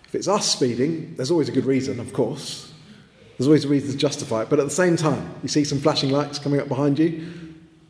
If 0.05 0.15
it's 0.15 0.27
us 0.27 0.49
speeding, 0.49 1.15
there's 1.15 1.31
always 1.31 1.49
a 1.49 1.51
good 1.51 1.65
reason, 1.65 1.99
of 1.99 2.13
course. 2.13 2.73
There's 3.37 3.47
always 3.47 3.65
a 3.65 3.69
reason 3.69 3.91
to 3.91 3.97
justify 3.97 4.43
it. 4.43 4.49
But 4.49 4.59
at 4.59 4.65
the 4.65 4.71
same 4.71 4.97
time, 4.97 5.35
you 5.41 5.49
see 5.49 5.63
some 5.63 5.79
flashing 5.79 6.09
lights 6.09 6.39
coming 6.39 6.59
up 6.59 6.67
behind 6.67 6.99
you, 6.99 7.27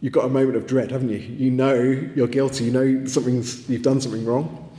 you've 0.01 0.13
got 0.13 0.25
a 0.25 0.29
moment 0.29 0.55
of 0.55 0.67
dread, 0.67 0.91
haven't 0.91 1.09
you? 1.09 1.17
You 1.17 1.51
know 1.51 1.75
you're 2.15 2.27
guilty, 2.27 2.65
you 2.65 2.71
know 2.71 3.05
something's, 3.05 3.69
you've 3.69 3.81
done 3.83 4.01
something 4.01 4.25
wrong. 4.25 4.70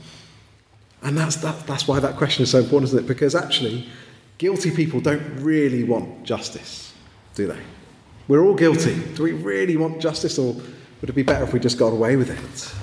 And 1.03 1.17
that's, 1.17 1.35
that, 1.37 1.67
that's 1.67 1.87
why 1.87 1.99
that 1.99 2.15
question 2.15 2.43
is 2.43 2.51
so 2.51 2.59
important, 2.59 2.89
isn't 2.89 2.99
it? 2.99 3.07
Because 3.07 3.35
actually, 3.35 3.89
guilty 4.37 4.71
people 4.71 5.01
don't 5.01 5.21
really 5.41 5.83
want 5.83 6.23
justice, 6.23 6.93
do 7.35 7.47
they? 7.47 7.59
We're 8.27 8.45
all 8.45 8.55
guilty. 8.55 8.95
Do 9.15 9.23
we 9.23 9.33
really 9.33 9.75
want 9.75 9.99
justice, 9.99 10.39
or 10.39 10.53
would 10.53 11.09
it 11.09 11.13
be 11.13 11.23
better 11.23 11.43
if 11.43 11.51
we 11.51 11.59
just 11.59 11.77
got 11.77 11.89
away 11.89 12.15
with 12.15 12.29
it? 12.29 12.73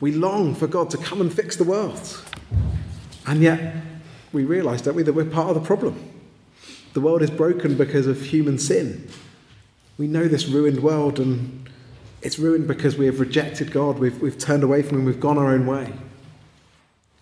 We 0.00 0.12
long 0.12 0.54
for 0.54 0.66
God 0.66 0.90
to 0.90 0.98
come 0.98 1.20
and 1.20 1.32
fix 1.32 1.56
the 1.56 1.64
world. 1.64 2.24
And 3.26 3.40
yet, 3.40 3.76
we 4.32 4.44
realise, 4.44 4.82
don't 4.82 4.96
we, 4.96 5.04
that 5.04 5.12
we're 5.12 5.24
part 5.24 5.50
of 5.50 5.54
the 5.54 5.66
problem. 5.66 6.10
The 6.94 7.00
world 7.00 7.22
is 7.22 7.30
broken 7.30 7.76
because 7.76 8.08
of 8.08 8.20
human 8.20 8.58
sin. 8.58 9.08
We 9.98 10.08
know 10.08 10.26
this 10.26 10.48
ruined 10.48 10.82
world, 10.82 11.20
and 11.20 11.68
it's 12.22 12.40
ruined 12.40 12.66
because 12.66 12.96
we 12.96 13.06
have 13.06 13.20
rejected 13.20 13.70
God, 13.70 14.00
we've, 14.00 14.20
we've 14.20 14.38
turned 14.38 14.64
away 14.64 14.82
from 14.82 14.98
Him, 14.98 15.04
we've 15.04 15.20
gone 15.20 15.38
our 15.38 15.52
own 15.52 15.66
way. 15.66 15.92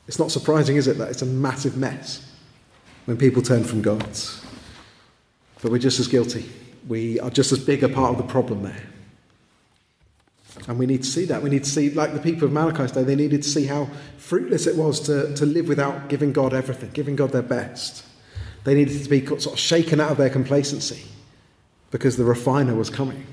It's 0.09 0.18
not 0.18 0.31
surprising, 0.31 0.77
is 0.77 0.88
it, 0.88 0.97
that 0.99 1.11
it's 1.11 1.23
a 1.23 1.27
massive 1.27 1.77
mess 1.77 2.25
when 3.05 3.18
people 3.18 3.42
turn 3.42 3.62
from 3.62 3.83
God. 3.83 4.18
But 5.62 5.71
we're 5.71 5.79
just 5.79 6.01
as 6.01 6.09
guilty. 6.09 6.49
We 6.88 7.21
are 7.21 7.31
just 7.31 7.53
as 7.53 7.62
big 7.62 7.85
a 7.85 7.88
part 7.88 8.12
of 8.12 8.16
the 8.16 8.25
problem 8.25 8.62
there. 8.62 8.83
And 10.66 10.79
we 10.79 10.87
need 10.87 11.03
to 11.03 11.09
see 11.09 11.27
that. 11.27 11.42
We 11.42 11.51
need 11.51 11.64
to 11.64 11.71
see, 11.71 11.90
like 11.90 12.14
the 12.14 12.21
people 12.21 12.44
of 12.44 12.53
Malachi's 12.53 12.92
day, 12.92 13.05
they 13.05 13.14
needed 13.14 13.42
to 13.42 13.49
see 13.49 13.66
how 13.66 13.88
fruitless 14.16 14.66
it 14.66 14.77
was 14.77 14.99
to, 15.01 15.35
to 15.35 15.47
live 15.47 15.68
without 15.68 16.09
giving 16.09 16.33
God 16.33 16.55
everything, 16.55 16.90
giving 16.90 17.14
God 17.14 17.31
their 17.31 17.42
best. 17.42 18.05
They 18.64 18.75
needed 18.75 19.03
to 19.03 19.09
be 19.09 19.25
sort 19.27 19.47
of 19.47 19.59
shaken 19.59 20.01
out 20.01 20.11
of 20.11 20.16
their 20.16 20.31
complacency 20.31 21.03
because 21.90 22.16
the 22.16 22.25
refiner 22.25 22.75
was 22.75 22.90
coming. 22.90 23.27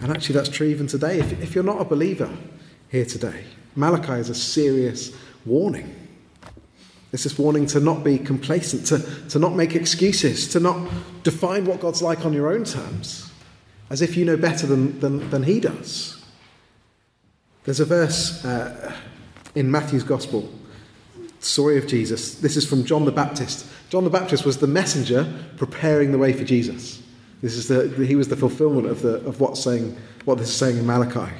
And 0.00 0.10
actually, 0.10 0.36
that's 0.36 0.48
true 0.48 0.66
even 0.66 0.86
today. 0.86 1.18
If, 1.18 1.40
if 1.42 1.54
you're 1.54 1.64
not 1.64 1.80
a 1.80 1.84
believer 1.84 2.30
here 2.88 3.04
today, 3.04 3.44
Malachi 3.76 4.14
is 4.14 4.30
a 4.30 4.34
serious 4.34 5.12
warning. 5.44 5.94
It's 7.12 7.24
this 7.24 7.38
warning 7.38 7.66
to 7.66 7.80
not 7.80 8.04
be 8.04 8.18
complacent, 8.18 8.86
to, 8.86 8.98
to 9.30 9.38
not 9.38 9.54
make 9.54 9.74
excuses, 9.74 10.48
to 10.48 10.60
not 10.60 10.90
define 11.22 11.64
what 11.64 11.80
God's 11.80 12.02
like 12.02 12.26
on 12.26 12.32
your 12.34 12.52
own 12.52 12.64
terms, 12.64 13.30
as 13.88 14.02
if 14.02 14.16
you 14.16 14.24
know 14.24 14.36
better 14.36 14.66
than, 14.66 15.00
than, 15.00 15.30
than 15.30 15.42
He 15.42 15.58
does. 15.58 16.22
There's 17.64 17.80
a 17.80 17.86
verse 17.86 18.44
uh, 18.44 18.94
in 19.54 19.70
Matthew's 19.70 20.02
Gospel, 20.02 20.52
story 21.40 21.78
of 21.78 21.86
Jesus. 21.86 22.34
This 22.36 22.56
is 22.56 22.66
from 22.66 22.84
John 22.84 23.04
the 23.04 23.12
Baptist. 23.12 23.66
John 23.88 24.04
the 24.04 24.10
Baptist 24.10 24.44
was 24.44 24.58
the 24.58 24.66
messenger 24.66 25.32
preparing 25.56 26.12
the 26.12 26.18
way 26.18 26.32
for 26.32 26.44
Jesus. 26.44 27.02
This 27.40 27.54
is 27.54 27.68
the, 27.68 27.88
he 28.04 28.16
was 28.16 28.28
the 28.28 28.36
fulfillment 28.36 28.86
of, 28.86 29.00
the, 29.02 29.14
of 29.26 29.40
what's 29.40 29.62
saying, 29.62 29.96
what 30.24 30.38
this 30.38 30.48
is 30.48 30.56
saying 30.56 30.76
in 30.76 30.86
Malachi. 30.86 31.32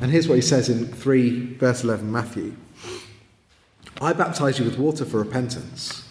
And 0.00 0.10
here's 0.10 0.28
what 0.28 0.36
he 0.36 0.42
says 0.42 0.68
in 0.68 0.86
3, 0.86 1.54
verse 1.54 1.84
11, 1.84 2.10
Matthew. 2.10 2.56
I 4.00 4.14
baptize 4.14 4.58
you 4.58 4.64
with 4.64 4.78
water 4.78 5.04
for 5.04 5.18
repentance, 5.18 6.08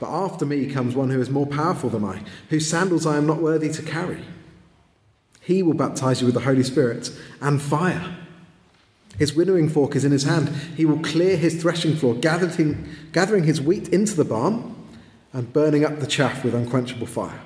but 0.00 0.08
after 0.08 0.46
me 0.46 0.66
comes 0.66 0.94
one 0.94 1.10
who 1.10 1.20
is 1.20 1.28
more 1.28 1.46
powerful 1.46 1.90
than 1.90 2.04
I, 2.04 2.22
whose 2.48 2.68
sandals 2.68 3.04
I 3.04 3.18
am 3.18 3.26
not 3.26 3.42
worthy 3.42 3.68
to 3.68 3.82
carry. 3.82 4.24
He 5.42 5.62
will 5.62 5.74
baptize 5.74 6.20
you 6.20 6.26
with 6.26 6.34
the 6.34 6.42
Holy 6.42 6.62
Spirit 6.62 7.10
and 7.42 7.60
fire. 7.60 8.16
His 9.18 9.34
winnowing 9.34 9.68
fork 9.68 9.94
is 9.94 10.04
in 10.04 10.12
his 10.12 10.22
hand. 10.22 10.48
He 10.76 10.86
will 10.86 11.00
clear 11.00 11.36
his 11.36 11.60
threshing 11.60 11.96
floor, 11.96 12.14
gathering, 12.14 12.88
gathering 13.12 13.44
his 13.44 13.60
wheat 13.60 13.88
into 13.88 14.14
the 14.14 14.24
barn 14.24 14.74
and 15.32 15.52
burning 15.52 15.84
up 15.84 16.00
the 16.00 16.06
chaff 16.06 16.44
with 16.44 16.54
unquenchable 16.54 17.06
fire. 17.06 17.40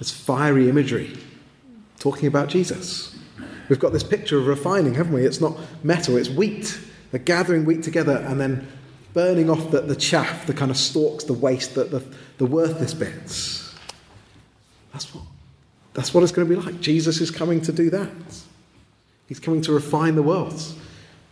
It's 0.00 0.10
fiery 0.10 0.68
imagery 0.68 1.16
talking 1.98 2.26
about 2.26 2.48
Jesus. 2.48 3.16
We've 3.68 3.78
got 3.78 3.92
this 3.92 4.02
picture 4.02 4.38
of 4.38 4.46
refining, 4.46 4.94
haven't 4.94 5.12
we? 5.12 5.24
It's 5.24 5.40
not 5.40 5.58
metal, 5.82 6.16
it's 6.16 6.28
wheat. 6.28 6.78
They're 7.10 7.20
gathering 7.20 7.64
wheat 7.64 7.82
together 7.82 8.24
and 8.26 8.40
then 8.40 8.66
burning 9.12 9.48
off 9.48 9.70
the, 9.70 9.80
the 9.80 9.96
chaff, 9.96 10.46
the 10.46 10.52
kind 10.52 10.70
of 10.70 10.76
stalks, 10.76 11.24
the 11.24 11.32
waste, 11.32 11.74
the, 11.74 11.84
the, 11.84 12.04
the 12.38 12.46
worthless 12.46 12.92
bits. 12.92 13.74
That's 14.92 15.14
what, 15.14 15.24
that's 15.94 16.12
what 16.12 16.22
it's 16.22 16.32
going 16.32 16.48
to 16.48 16.54
be 16.54 16.60
like. 16.60 16.80
Jesus 16.80 17.20
is 17.20 17.30
coming 17.30 17.60
to 17.62 17.72
do 17.72 17.90
that. 17.90 18.10
He's 19.28 19.40
coming 19.40 19.62
to 19.62 19.72
refine 19.72 20.16
the 20.16 20.22
world. 20.22 20.60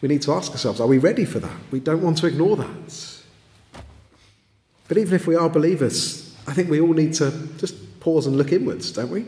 We 0.01 0.09
need 0.09 0.23
to 0.23 0.33
ask 0.33 0.53
ourselves 0.53 0.81
are 0.81 0.87
we 0.87 0.99
ready 0.99 1.25
for 1.25 1.39
that? 1.41 1.57
We 1.71 1.81
don't 1.81 2.03
want 2.03 2.19
to 2.19 2.27
ignore 2.27 2.57
that. 2.57 3.19
But 4.89 4.99
even 4.99 5.15
if 5.15 5.27
we 5.27 5.37
are 5.37 5.49
believers, 5.49 6.37
I 6.47 6.53
think 6.53 6.71
we 6.71 6.81
all 6.81 6.93
need 6.93 7.15
to 7.15 7.31
just 7.59 8.01
pause 8.01 8.27
and 8.27 8.37
look 8.37 8.53
inwards, 8.53 8.93
don't 8.93 9.11
we? 9.11 9.27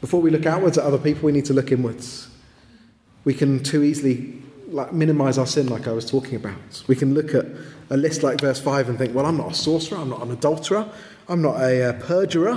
Before 0.00 0.20
we 0.20 0.30
look 0.30 0.46
outwards 0.46 0.78
at 0.78 0.84
other 0.84 0.98
people, 0.98 1.26
we 1.26 1.32
need 1.32 1.44
to 1.46 1.52
look 1.52 1.72
inwards. 1.72 2.28
We 3.24 3.34
can 3.34 3.62
too 3.62 3.82
easily 3.82 4.40
like, 4.68 4.92
minimize 4.92 5.36
our 5.36 5.46
sin, 5.46 5.68
like 5.68 5.86
I 5.86 5.92
was 5.92 6.08
talking 6.08 6.36
about. 6.36 6.84
We 6.86 6.96
can 6.96 7.14
look 7.14 7.34
at 7.34 7.44
a 7.90 7.96
list 7.96 8.22
like 8.22 8.40
verse 8.40 8.60
5 8.60 8.88
and 8.88 8.98
think, 8.98 9.14
well, 9.14 9.26
I'm 9.26 9.36
not 9.36 9.52
a 9.52 9.54
sorcerer, 9.54 9.98
I'm 9.98 10.08
not 10.08 10.22
an 10.22 10.30
adulterer, 10.30 10.88
I'm 11.28 11.42
not 11.42 11.60
a 11.60 11.90
uh, 11.90 11.92
perjurer, 12.00 12.56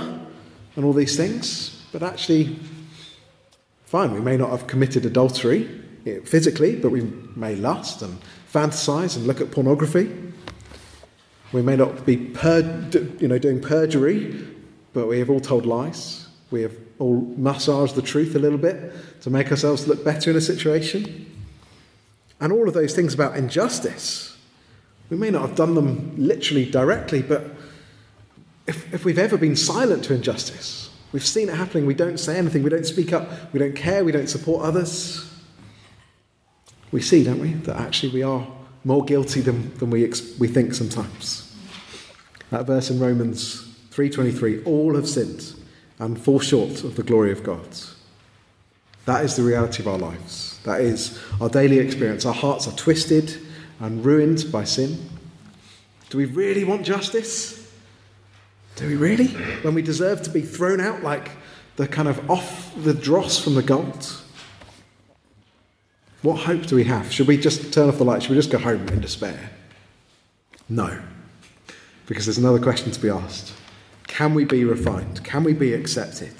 and 0.76 0.84
all 0.84 0.92
these 0.92 1.16
things. 1.16 1.82
But 1.92 2.02
actually, 2.02 2.58
fine, 3.84 4.14
we 4.14 4.20
may 4.20 4.36
not 4.36 4.50
have 4.50 4.66
committed 4.66 5.04
adultery 5.04 5.82
physically, 6.24 6.76
but 6.76 6.90
we 6.90 7.02
may 7.34 7.56
lust 7.56 8.02
and 8.02 8.18
fantasize 8.52 9.16
and 9.16 9.26
look 9.26 9.40
at 9.40 9.50
pornography. 9.50 10.14
We 11.52 11.62
may 11.62 11.76
not 11.76 12.04
be 12.04 12.16
per, 12.16 12.88
you 13.18 13.28
know, 13.28 13.38
doing 13.38 13.60
perjury, 13.60 14.46
but 14.92 15.08
we 15.08 15.18
have 15.18 15.30
all 15.30 15.40
told 15.40 15.66
lies. 15.66 16.28
We 16.50 16.62
have 16.62 16.72
all 16.98 17.20
massage 17.36 17.92
the 17.92 18.02
truth 18.02 18.34
a 18.34 18.38
little 18.38 18.58
bit 18.58 18.92
to 19.22 19.30
make 19.30 19.50
ourselves 19.50 19.88
look 19.88 20.04
better 20.04 20.30
in 20.30 20.36
a 20.36 20.40
situation. 20.40 21.30
And 22.40 22.52
all 22.52 22.68
of 22.68 22.74
those 22.74 22.94
things 22.94 23.14
about 23.14 23.36
injustice, 23.36 24.36
we 25.10 25.16
may 25.16 25.30
not 25.30 25.42
have 25.42 25.56
done 25.56 25.74
them 25.74 26.14
literally 26.16 26.70
directly, 26.70 27.22
but 27.22 27.44
if, 28.66 28.92
if 28.92 29.04
we've 29.04 29.18
ever 29.18 29.36
been 29.36 29.56
silent 29.56 30.04
to 30.04 30.14
injustice, 30.14 30.90
we've 31.12 31.26
seen 31.26 31.48
it 31.48 31.54
happening, 31.54 31.86
we 31.86 31.94
don't 31.94 32.18
say 32.18 32.38
anything, 32.38 32.62
we 32.62 32.70
don't 32.70 32.86
speak 32.86 33.12
up, 33.12 33.52
we 33.52 33.58
don't 33.58 33.76
care, 33.76 34.04
we 34.04 34.12
don't 34.12 34.28
support 34.28 34.64
others, 34.64 35.30
we 36.90 37.00
see, 37.00 37.24
don't 37.24 37.40
we, 37.40 37.52
that 37.52 37.76
actually 37.76 38.12
we 38.12 38.22
are 38.22 38.46
more 38.84 39.04
guilty 39.04 39.40
than, 39.40 39.74
than 39.78 39.90
we, 39.90 40.06
we 40.38 40.48
think 40.48 40.74
sometimes. 40.74 41.52
That 42.50 42.66
verse 42.66 42.90
in 42.90 43.00
Romans 43.00 43.62
3:23, 43.90 44.66
all 44.66 44.94
have 44.94 45.08
sinned 45.08 45.54
and 45.98 46.20
fall 46.20 46.40
short 46.40 46.84
of 46.84 46.96
the 46.96 47.02
glory 47.02 47.32
of 47.32 47.42
God. 47.42 47.66
That 49.06 49.24
is 49.24 49.36
the 49.36 49.42
reality 49.42 49.82
of 49.82 49.88
our 49.88 49.98
lives. 49.98 50.58
That 50.64 50.80
is 50.80 51.20
our 51.40 51.48
daily 51.48 51.78
experience. 51.78 52.24
Our 52.24 52.34
hearts 52.34 52.66
are 52.66 52.74
twisted 52.76 53.38
and 53.80 54.04
ruined 54.04 54.50
by 54.50 54.64
sin. 54.64 55.10
Do 56.10 56.18
we 56.18 56.24
really 56.24 56.64
want 56.64 56.86
justice? 56.86 57.70
Do 58.76 58.86
we 58.86 58.96
really? 58.96 59.28
When 59.62 59.74
we 59.74 59.82
deserve 59.82 60.22
to 60.22 60.30
be 60.30 60.40
thrown 60.40 60.80
out 60.80 61.02
like 61.02 61.30
the 61.76 61.86
kind 61.86 62.08
of 62.08 62.30
off 62.30 62.72
the 62.76 62.94
dross 62.94 63.38
from 63.38 63.54
the 63.54 63.62
gold? 63.62 64.20
What 66.22 66.40
hope 66.40 66.66
do 66.66 66.76
we 66.76 66.84
have? 66.84 67.12
Should 67.12 67.28
we 67.28 67.36
just 67.36 67.72
turn 67.72 67.88
off 67.88 67.98
the 67.98 68.04
light? 68.04 68.22
Should 68.22 68.30
we 68.30 68.36
just 68.36 68.50
go 68.50 68.58
home 68.58 68.88
in 68.88 69.00
despair? 69.00 69.50
No. 70.68 70.98
Because 72.06 72.24
there's 72.24 72.38
another 72.38 72.58
question 72.58 72.90
to 72.90 73.00
be 73.00 73.10
asked 73.10 73.52
Can 74.14 74.32
we 74.32 74.44
be 74.44 74.64
refined? 74.64 75.24
Can 75.24 75.42
we 75.42 75.54
be 75.54 75.74
accepted? 75.74 76.36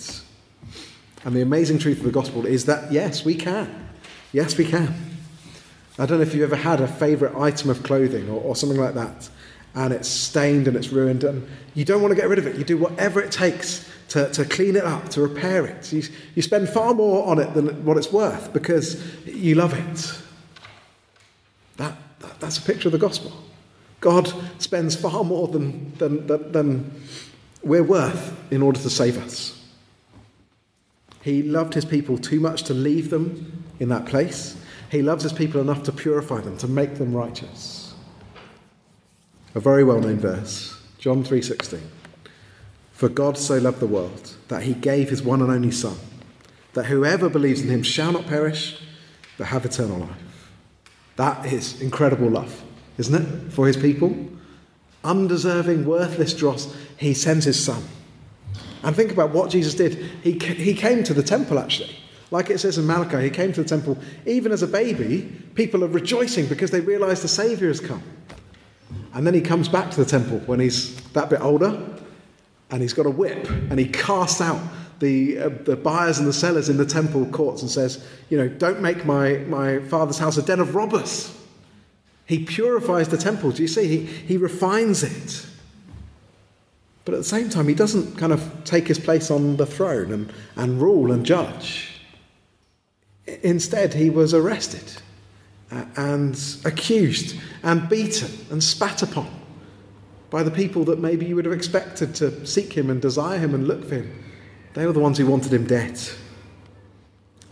And 1.24 1.34
the 1.34 1.42
amazing 1.42 1.80
truth 1.80 1.98
of 1.98 2.04
the 2.04 2.12
gospel 2.12 2.46
is 2.46 2.66
that 2.66 2.92
yes, 2.92 3.24
we 3.24 3.34
can. 3.34 3.88
Yes, 4.32 4.56
we 4.56 4.64
can. 4.64 4.94
I 5.98 6.06
don't 6.06 6.18
know 6.18 6.22
if 6.22 6.34
you've 6.34 6.52
ever 6.52 6.62
had 6.62 6.80
a 6.80 6.86
favourite 6.86 7.34
item 7.34 7.70
of 7.70 7.82
clothing 7.82 8.30
or, 8.30 8.40
or 8.40 8.54
something 8.54 8.78
like 8.78 8.94
that, 8.94 9.28
and 9.74 9.92
it's 9.92 10.08
stained 10.08 10.68
and 10.68 10.76
it's 10.76 10.90
ruined, 10.90 11.24
and 11.24 11.48
you 11.74 11.84
don't 11.84 12.00
want 12.00 12.12
to 12.12 12.14
get 12.14 12.28
rid 12.28 12.38
of 12.38 12.46
it. 12.46 12.54
You 12.54 12.62
do 12.62 12.78
whatever 12.78 13.20
it 13.20 13.32
takes 13.32 13.90
to, 14.10 14.30
to 14.30 14.44
clean 14.44 14.76
it 14.76 14.84
up, 14.84 15.08
to 15.08 15.20
repair 15.20 15.66
it. 15.66 15.92
You, 15.92 16.04
you 16.36 16.42
spend 16.42 16.68
far 16.68 16.94
more 16.94 17.26
on 17.26 17.40
it 17.40 17.54
than 17.54 17.84
what 17.84 17.96
it's 17.96 18.12
worth 18.12 18.52
because 18.52 19.02
you 19.26 19.56
love 19.56 19.74
it. 19.74 20.20
That, 21.78 21.96
that, 22.20 22.38
that's 22.38 22.56
a 22.56 22.62
picture 22.62 22.86
of 22.86 22.92
the 22.92 22.98
gospel. 22.98 23.32
God 24.00 24.32
spends 24.62 24.94
far 24.94 25.24
more 25.24 25.48
than, 25.48 25.92
than, 25.98 26.28
than, 26.28 26.52
than 26.52 27.02
we're 27.66 27.82
worth 27.82 28.36
in 28.52 28.62
order 28.62 28.80
to 28.80 28.90
save 28.90 29.18
us. 29.18 29.60
He 31.22 31.42
loved 31.42 31.74
his 31.74 31.84
people 31.84 32.18
too 32.18 32.40
much 32.40 32.64
to 32.64 32.74
leave 32.74 33.10
them 33.10 33.62
in 33.80 33.88
that 33.88 34.06
place. 34.06 34.56
He 34.90 35.02
loves 35.02 35.22
his 35.22 35.32
people 35.32 35.60
enough 35.60 35.82
to 35.84 35.92
purify 35.92 36.40
them, 36.40 36.56
to 36.58 36.68
make 36.68 36.96
them 36.96 37.14
righteous. 37.14 37.94
A 39.54 39.60
very 39.60 39.84
well-known 39.84 40.18
verse, 40.18 40.76
John 40.98 41.24
3:16. 41.24 41.80
For 42.92 43.08
God 43.08 43.38
so 43.38 43.58
loved 43.58 43.80
the 43.80 43.86
world 43.86 44.34
that 44.48 44.62
he 44.62 44.74
gave 44.74 45.10
his 45.10 45.22
one 45.22 45.40
and 45.40 45.50
only 45.50 45.70
son, 45.70 45.96
that 46.74 46.86
whoever 46.86 47.28
believes 47.28 47.60
in 47.62 47.68
him 47.68 47.82
shall 47.82 48.12
not 48.12 48.26
perish, 48.26 48.78
but 49.38 49.48
have 49.48 49.64
eternal 49.64 49.98
life. 49.98 50.50
That 51.16 51.52
is 51.52 51.80
incredible 51.80 52.28
love 52.28 52.62
isn't 52.98 53.14
it, 53.14 53.52
for 53.52 53.66
his 53.66 53.76
people? 53.76 54.14
Undeserving, 55.04 55.84
worthless 55.84 56.34
dross, 56.34 56.74
he 56.96 57.14
sends 57.14 57.44
his 57.44 57.62
son. 57.62 57.82
And 58.82 58.94
think 58.94 59.12
about 59.12 59.30
what 59.30 59.50
Jesus 59.50 59.74
did. 59.74 59.94
He, 60.22 60.32
he 60.32 60.74
came 60.74 61.04
to 61.04 61.14
the 61.14 61.22
temple, 61.22 61.58
actually. 61.58 61.96
Like 62.30 62.50
it 62.50 62.58
says 62.58 62.78
in 62.78 62.86
Malachi, 62.86 63.22
he 63.22 63.30
came 63.30 63.52
to 63.52 63.62
the 63.62 63.68
temple 63.68 63.96
even 64.26 64.50
as 64.50 64.62
a 64.62 64.66
baby. 64.66 65.22
People 65.54 65.84
are 65.84 65.88
rejoicing 65.88 66.46
because 66.46 66.70
they 66.70 66.80
realize 66.80 67.22
the 67.22 67.28
Savior 67.28 67.68
has 67.68 67.80
come. 67.80 68.02
And 69.12 69.26
then 69.26 69.34
he 69.34 69.40
comes 69.40 69.68
back 69.68 69.90
to 69.92 69.96
the 70.02 70.04
temple 70.04 70.38
when 70.40 70.58
he's 70.58 71.00
that 71.12 71.30
bit 71.30 71.40
older 71.40 71.80
and 72.70 72.82
he's 72.82 72.92
got 72.92 73.06
a 73.06 73.10
whip 73.10 73.48
and 73.48 73.78
he 73.78 73.86
casts 73.86 74.40
out 74.40 74.60
the, 74.98 75.38
uh, 75.38 75.48
the 75.64 75.76
buyers 75.76 76.18
and 76.18 76.26
the 76.26 76.32
sellers 76.32 76.68
in 76.68 76.76
the 76.76 76.86
temple 76.86 77.26
courts 77.26 77.62
and 77.62 77.70
says, 77.70 78.04
You 78.30 78.38
know, 78.38 78.48
don't 78.48 78.80
make 78.80 79.04
my, 79.04 79.38
my 79.46 79.78
father's 79.80 80.18
house 80.18 80.36
a 80.36 80.42
den 80.42 80.60
of 80.60 80.74
robbers. 80.74 81.38
He 82.26 82.44
purifies 82.44 83.08
the 83.08 83.16
temple. 83.18 83.50
Do 83.52 83.62
you 83.62 83.68
see? 83.68 83.86
He, 83.86 84.06
he 84.06 84.36
refines 84.36 85.02
it. 85.02 85.46
But 87.04 87.14
at 87.14 87.18
the 87.18 87.24
same 87.24 87.50
time, 87.50 87.68
he 87.68 87.74
doesn't 87.74 88.16
kind 88.16 88.32
of 88.32 88.64
take 88.64 88.88
his 88.88 88.98
place 88.98 89.30
on 89.30 89.56
the 89.56 89.66
throne 89.66 90.10
and, 90.10 90.32
and 90.56 90.80
rule 90.80 91.12
and 91.12 91.24
judge. 91.24 92.00
Instead, 93.42 93.94
he 93.94 94.08
was 94.08 94.32
arrested 94.32 95.02
uh, 95.70 95.84
and 95.96 96.40
accused 96.64 97.38
and 97.62 97.88
beaten 97.88 98.30
and 98.50 98.62
spat 98.62 99.02
upon 99.02 99.30
by 100.30 100.42
the 100.42 100.50
people 100.50 100.84
that 100.84 100.98
maybe 100.98 101.26
you 101.26 101.36
would 101.36 101.44
have 101.44 101.54
expected 101.54 102.14
to 102.14 102.46
seek 102.46 102.72
him 102.72 102.90
and 102.90 103.00
desire 103.00 103.38
him 103.38 103.54
and 103.54 103.68
look 103.68 103.84
for 103.84 103.96
him. 103.96 104.24
They 104.72 104.86
were 104.86 104.92
the 104.92 105.00
ones 105.00 105.18
who 105.18 105.26
wanted 105.26 105.52
him 105.52 105.66
dead. 105.66 106.00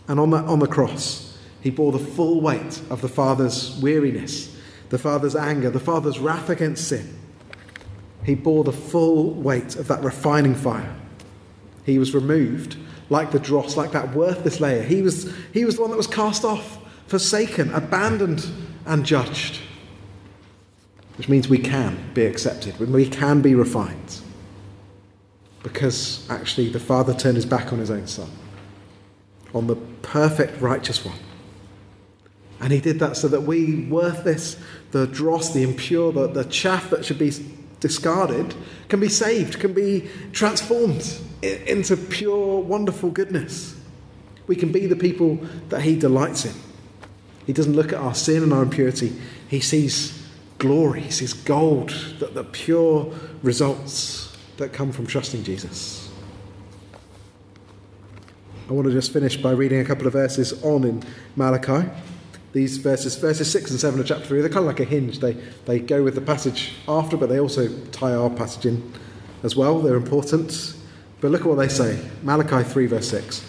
And 0.07 0.19
on 0.19 0.31
the, 0.31 0.37
on 0.37 0.59
the 0.59 0.67
cross, 0.67 1.37
he 1.61 1.69
bore 1.69 1.91
the 1.91 1.99
full 1.99 2.41
weight 2.41 2.81
of 2.89 3.01
the 3.01 3.07
Father's 3.07 3.79
weariness, 3.81 4.53
the 4.89 4.97
Father's 4.97 5.35
anger, 5.35 5.69
the 5.69 5.79
Father's 5.79 6.19
wrath 6.19 6.49
against 6.49 6.87
sin. 6.87 7.17
He 8.25 8.35
bore 8.35 8.63
the 8.63 8.71
full 8.71 9.33
weight 9.33 9.75
of 9.75 9.87
that 9.87 10.03
refining 10.03 10.55
fire. 10.55 10.95
He 11.85 11.99
was 11.99 12.13
removed 12.13 12.77
like 13.09 13.31
the 13.31 13.39
dross, 13.39 13.75
like 13.75 13.91
that 13.91 14.15
worthless 14.15 14.59
layer. 14.59 14.83
He 14.83 15.01
was, 15.01 15.33
he 15.53 15.65
was 15.65 15.75
the 15.75 15.81
one 15.81 15.91
that 15.91 15.97
was 15.97 16.07
cast 16.07 16.45
off, 16.45 16.79
forsaken, 17.07 17.73
abandoned, 17.73 18.45
and 18.85 19.05
judged. 19.05 19.59
Which 21.17 21.29
means 21.29 21.49
we 21.49 21.59
can 21.59 22.11
be 22.13 22.25
accepted, 22.25 22.79
we 22.79 23.07
can 23.07 23.41
be 23.41 23.55
refined 23.55 24.21
because 25.63 26.29
actually 26.29 26.69
the 26.69 26.79
Father 26.79 27.13
turned 27.13 27.37
his 27.37 27.45
back 27.45 27.73
on 27.73 27.79
his 27.79 27.89
own 27.89 28.05
Son, 28.05 28.29
on 29.53 29.65
the 29.67 29.77
perfect 30.03 30.61
righteous 30.61 31.03
one. 31.03 31.17
And 32.63 32.71
he 32.71 32.79
did 32.79 32.99
that 32.99 33.17
so 33.17 33.27
that 33.27 33.41
we, 33.41 33.83
worthless, 33.87 34.55
the 34.91 35.05
dross, 35.05 35.51
the 35.51 35.63
impure, 35.63 36.13
the, 36.13 36.27
the 36.27 36.45
chaff 36.45 36.89
that 36.91 37.03
should 37.03 37.19
be 37.19 37.29
discarded, 37.81 38.55
can 38.87 39.01
be 39.01 39.09
saved, 39.09 39.59
can 39.59 39.73
be 39.73 40.09
transformed 40.31 41.05
into 41.41 41.97
pure, 41.97 42.61
wonderful 42.61 43.09
goodness. 43.11 43.75
We 44.47 44.55
can 44.55 44.71
be 44.71 44.85
the 44.85 44.95
people 44.95 45.45
that 45.67 45.81
he 45.81 45.99
delights 45.99 46.45
in. 46.45 46.53
He 47.45 47.51
doesn't 47.51 47.73
look 47.73 47.91
at 47.91 47.99
our 47.99 48.15
sin 48.15 48.43
and 48.43 48.53
our 48.53 48.63
impurity, 48.63 49.11
he 49.49 49.59
sees 49.59 50.25
glory, 50.57 51.01
he 51.01 51.11
sees 51.11 51.33
gold, 51.33 51.89
the, 52.19 52.27
the 52.27 52.45
pure 52.45 53.13
results 53.41 54.37
that 54.55 54.71
come 54.71 54.93
from 54.93 55.05
trusting 55.05 55.43
Jesus. 55.43 56.09
I 58.69 58.71
want 58.71 58.87
to 58.87 58.93
just 58.93 59.11
finish 59.11 59.35
by 59.35 59.51
reading 59.51 59.81
a 59.81 59.85
couple 59.85 60.07
of 60.07 60.13
verses 60.13 60.63
on 60.63 60.85
in 60.85 61.03
Malachi. 61.35 61.89
These 62.53 62.77
verses, 62.77 63.15
verses 63.15 63.51
6 63.51 63.71
and 63.71 63.79
7 63.79 63.99
of 63.99 64.05
chapter 64.05 64.25
3, 64.25 64.41
they're 64.41 64.49
kind 64.49 64.59
of 64.59 64.67
like 64.67 64.79
a 64.79 64.85
hinge. 64.85 65.19
They, 65.19 65.33
they 65.65 65.79
go 65.79 66.03
with 66.03 66.15
the 66.15 66.21
passage 66.21 66.73
after, 66.87 67.17
but 67.17 67.29
they 67.29 67.39
also 67.39 67.67
tie 67.91 68.13
our 68.13 68.29
passage 68.29 68.67
in 68.67 68.93
as 69.41 69.55
well. 69.55 69.79
They're 69.79 69.95
important. 69.95 70.75
But 71.19 71.31
look 71.31 71.41
at 71.41 71.47
what 71.47 71.57
they 71.57 71.67
say 71.67 71.99
Malachi 72.21 72.63
3, 72.63 72.85
verse 72.85 73.09
6. 73.09 73.45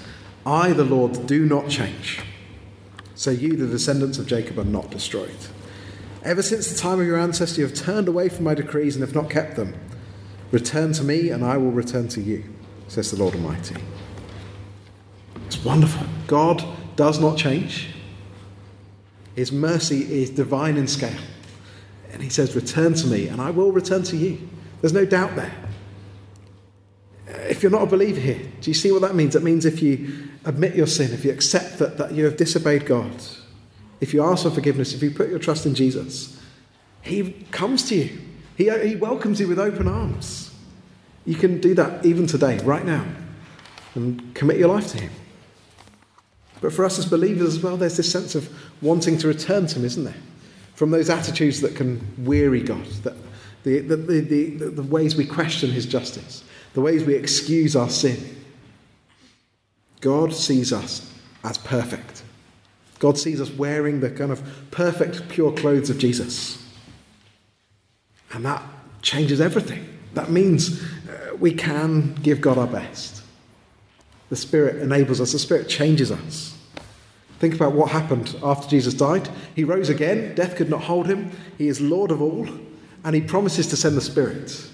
I, 0.46 0.72
the 0.72 0.84
Lord, 0.84 1.26
do 1.26 1.44
not 1.44 1.68
change. 1.68 2.20
So 3.14 3.30
you, 3.30 3.56
the 3.56 3.66
descendants 3.66 4.18
of 4.18 4.26
Jacob, 4.26 4.58
are 4.58 4.64
not 4.64 4.90
destroyed. 4.90 5.36
Ever 6.22 6.42
since 6.42 6.72
the 6.72 6.78
time 6.78 7.00
of 7.00 7.06
your 7.06 7.18
ancestors, 7.18 7.58
you 7.58 7.66
have 7.66 7.74
turned 7.74 8.08
away 8.08 8.30
from 8.30 8.44
my 8.44 8.54
decrees 8.54 8.96
and 8.96 9.04
have 9.04 9.14
not 9.14 9.28
kept 9.28 9.56
them. 9.56 9.74
Return 10.50 10.92
to 10.94 11.04
me, 11.04 11.28
and 11.28 11.44
I 11.44 11.58
will 11.58 11.70
return 11.70 12.08
to 12.08 12.20
you, 12.20 12.44
says 12.88 13.10
the 13.10 13.18
Lord 13.18 13.34
Almighty. 13.34 13.76
It's 15.46 15.62
wonderful. 15.62 16.06
God 16.26 16.64
does 16.96 17.20
not 17.20 17.36
change. 17.36 17.93
His 19.34 19.50
mercy 19.50 20.22
is 20.22 20.30
divine 20.30 20.76
in 20.76 20.86
scale. 20.86 21.20
And 22.12 22.22
he 22.22 22.28
says, 22.28 22.54
Return 22.54 22.94
to 22.94 23.06
me, 23.06 23.28
and 23.28 23.40
I 23.40 23.50
will 23.50 23.72
return 23.72 24.02
to 24.04 24.16
you. 24.16 24.48
There's 24.80 24.92
no 24.92 25.04
doubt 25.04 25.34
there. 25.34 25.54
If 27.26 27.62
you're 27.62 27.72
not 27.72 27.82
a 27.82 27.86
believer 27.86 28.20
here, 28.20 28.40
do 28.60 28.70
you 28.70 28.74
see 28.74 28.92
what 28.92 29.02
that 29.02 29.14
means? 29.14 29.34
It 29.34 29.42
means 29.42 29.64
if 29.64 29.82
you 29.82 30.28
admit 30.44 30.74
your 30.74 30.86
sin, 30.86 31.12
if 31.12 31.24
you 31.24 31.32
accept 31.32 31.78
that, 31.78 31.98
that 31.98 32.12
you 32.12 32.24
have 32.24 32.36
disobeyed 32.36 32.86
God, 32.86 33.12
if 34.00 34.14
you 34.14 34.22
ask 34.22 34.44
for 34.44 34.50
forgiveness, 34.50 34.94
if 34.94 35.02
you 35.02 35.10
put 35.10 35.30
your 35.30 35.38
trust 35.38 35.66
in 35.66 35.74
Jesus, 35.74 36.40
He 37.02 37.32
comes 37.50 37.88
to 37.88 37.96
you. 37.96 38.20
He, 38.56 38.70
he 38.86 38.94
welcomes 38.94 39.40
you 39.40 39.48
with 39.48 39.58
open 39.58 39.88
arms. 39.88 40.54
You 41.24 41.34
can 41.34 41.60
do 41.60 41.74
that 41.74 42.04
even 42.04 42.26
today, 42.26 42.58
right 42.58 42.84
now, 42.84 43.04
and 43.94 44.34
commit 44.34 44.58
your 44.58 44.68
life 44.68 44.88
to 44.88 45.00
Him. 45.00 45.10
But 46.60 46.72
for 46.72 46.84
us 46.84 46.98
as 46.98 47.06
believers 47.06 47.56
as 47.56 47.62
well, 47.62 47.76
there's 47.76 47.96
this 47.96 48.10
sense 48.10 48.34
of 48.34 48.48
wanting 48.80 49.18
to 49.18 49.28
return 49.28 49.66
to 49.66 49.78
Him, 49.78 49.84
isn't 49.84 50.04
there? 50.04 50.14
From 50.74 50.90
those 50.90 51.10
attitudes 51.10 51.60
that 51.60 51.76
can 51.76 52.00
weary 52.24 52.62
God, 52.62 52.84
that 53.02 53.14
the, 53.64 53.80
the, 53.80 53.96
the, 53.96 54.50
the, 54.70 54.82
ways 54.82 55.16
we 55.16 55.24
question 55.24 55.70
His 55.70 55.86
justice, 55.86 56.44
the 56.74 56.80
ways 56.80 57.04
we 57.04 57.14
excuse 57.14 57.74
our 57.76 57.88
sin. 57.88 58.18
God 60.00 60.34
sees 60.34 60.72
us 60.72 61.10
as 61.44 61.58
perfect. 61.58 62.22
God 62.98 63.18
sees 63.18 63.40
us 63.40 63.50
wearing 63.50 64.00
the 64.00 64.10
kind 64.10 64.30
of 64.30 64.42
perfect, 64.70 65.28
pure 65.28 65.52
clothes 65.52 65.90
of 65.90 65.98
Jesus. 65.98 66.62
And 68.32 68.44
that 68.44 68.62
changes 69.02 69.40
everything. 69.40 69.88
That 70.14 70.30
means 70.30 70.82
uh, 70.82 71.36
we 71.38 71.52
can 71.52 72.14
give 72.16 72.40
God 72.40 72.58
our 72.58 72.66
best. 72.66 73.23
The 74.34 74.40
Spirit 74.40 74.82
enables 74.82 75.20
us, 75.20 75.30
the 75.30 75.38
Spirit 75.38 75.68
changes 75.68 76.10
us. 76.10 76.58
Think 77.38 77.54
about 77.54 77.70
what 77.72 77.92
happened 77.92 78.34
after 78.42 78.68
Jesus 78.68 78.92
died. 78.92 79.28
He 79.54 79.62
rose 79.62 79.88
again, 79.88 80.34
death 80.34 80.56
could 80.56 80.68
not 80.68 80.82
hold 80.82 81.06
him. 81.06 81.30
He 81.56 81.68
is 81.68 81.80
Lord 81.80 82.10
of 82.10 82.20
all, 82.20 82.48
and 83.04 83.14
he 83.14 83.20
promises 83.20 83.68
to 83.68 83.76
send 83.76 83.96
the 83.96 84.00
Spirit. 84.00 84.68